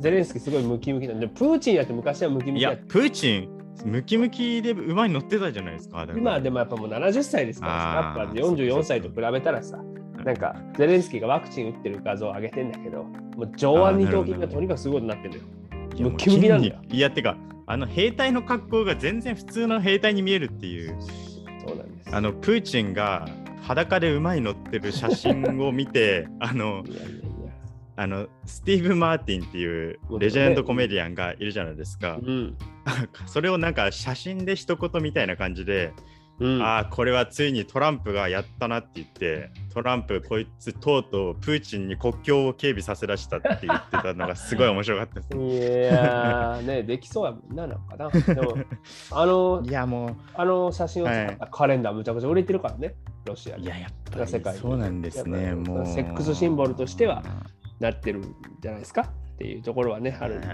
[0.00, 2.82] ゼレンスキーすごいムキムキなんで、プーチンやって昔はムキムいやキや。
[2.88, 3.48] プーチン
[3.84, 6.06] ムキムキで馬に乗ってたじゃないですか。
[6.16, 9.78] 今はでもやっぱもう70歳ですからやっぱ44歳と比べたらさ、
[10.24, 16.10] なんかゼレンスキーがワクチン打ってる画像を上げてんだけど、もう上腕二頭筋がとにかくすごいことになってるのよ。
[16.10, 20.96] ムキムキなんだよいやてかあの兵隊の格好が全然普通の兵隊に見えるっていう
[21.64, 22.14] そうなんです。
[22.14, 23.28] あのプーチンが
[23.62, 27.24] 裸で馬に乗ってる写真を見て あのいやいやいや。
[27.96, 32.18] あのスティーブ・マーティンっていうレジェンドコメディアンがいるじゃないですか。
[32.20, 32.56] うん。
[33.26, 35.92] それをなんか写真で一言みたいな感じで、
[36.40, 45.34] うん、ああ、これはついにトランプがやったなって言って、トランプこいつとうとうプーチンに国境を警備させらしたって言ってたのがすごい面白かったです。
[45.36, 48.08] いやーね、できそうはみんななのかな。
[48.34, 48.56] でも、
[49.10, 52.94] あのいやもあの写真を使ったカレンダーむちゃくちゃ売れてるからね、
[53.24, 53.70] ロシアう、いで。
[53.70, 55.54] ややっぱ世界そうなんですね。
[55.54, 55.86] もう。
[55.86, 57.22] セックスシンボルとしては
[57.80, 58.22] なってるん
[58.60, 60.48] じゃないですかっていうところはね、あるんで。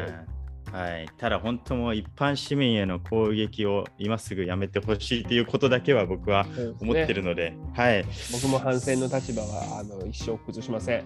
[0.73, 6.47] はい、ただ本当もう一般市民への攻撃を今すぐやめてほしいということだけは僕は
[6.81, 11.05] 思ってるので、はい、僕も反戦の立場はあの一生崩しません。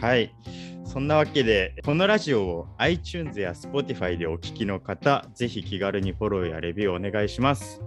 [0.00, 0.34] はい。
[0.86, 7.82] そんなわけで、このラジオを iTunes や Spotify でお聞きの方、ぜひ気軽にフォローやレビューお願いします。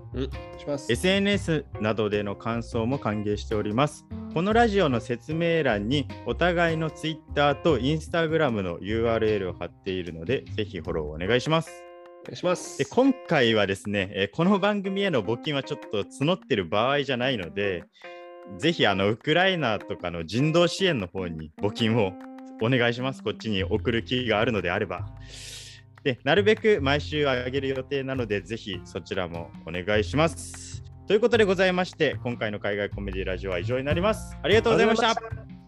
[0.58, 0.91] します。
[0.91, 4.06] SNS などでの感想も歓迎しております。
[4.34, 11.72] このラジオの説明欄にお互いの Twitter と Instagram の URL を貼っているので、ぜひフォローお願いします。
[12.24, 12.78] お願いします。
[12.78, 17.86] で今回はですね、えーこの番組への募金はちょっと募ってる場合じゃないので、
[18.58, 22.14] ぜひあのウクライナとかの人道支援の方に募金を
[22.62, 23.24] お願いします。
[23.24, 25.07] こっちに送る気があるのであれば。
[26.03, 30.84] で、なるべく毎週あげる予定なので、ぜひそちらもお願いします。
[31.07, 34.38] ということでございまして、今回の海外コメディラジオは以上になります。
[34.41, 35.59] ありがとうございました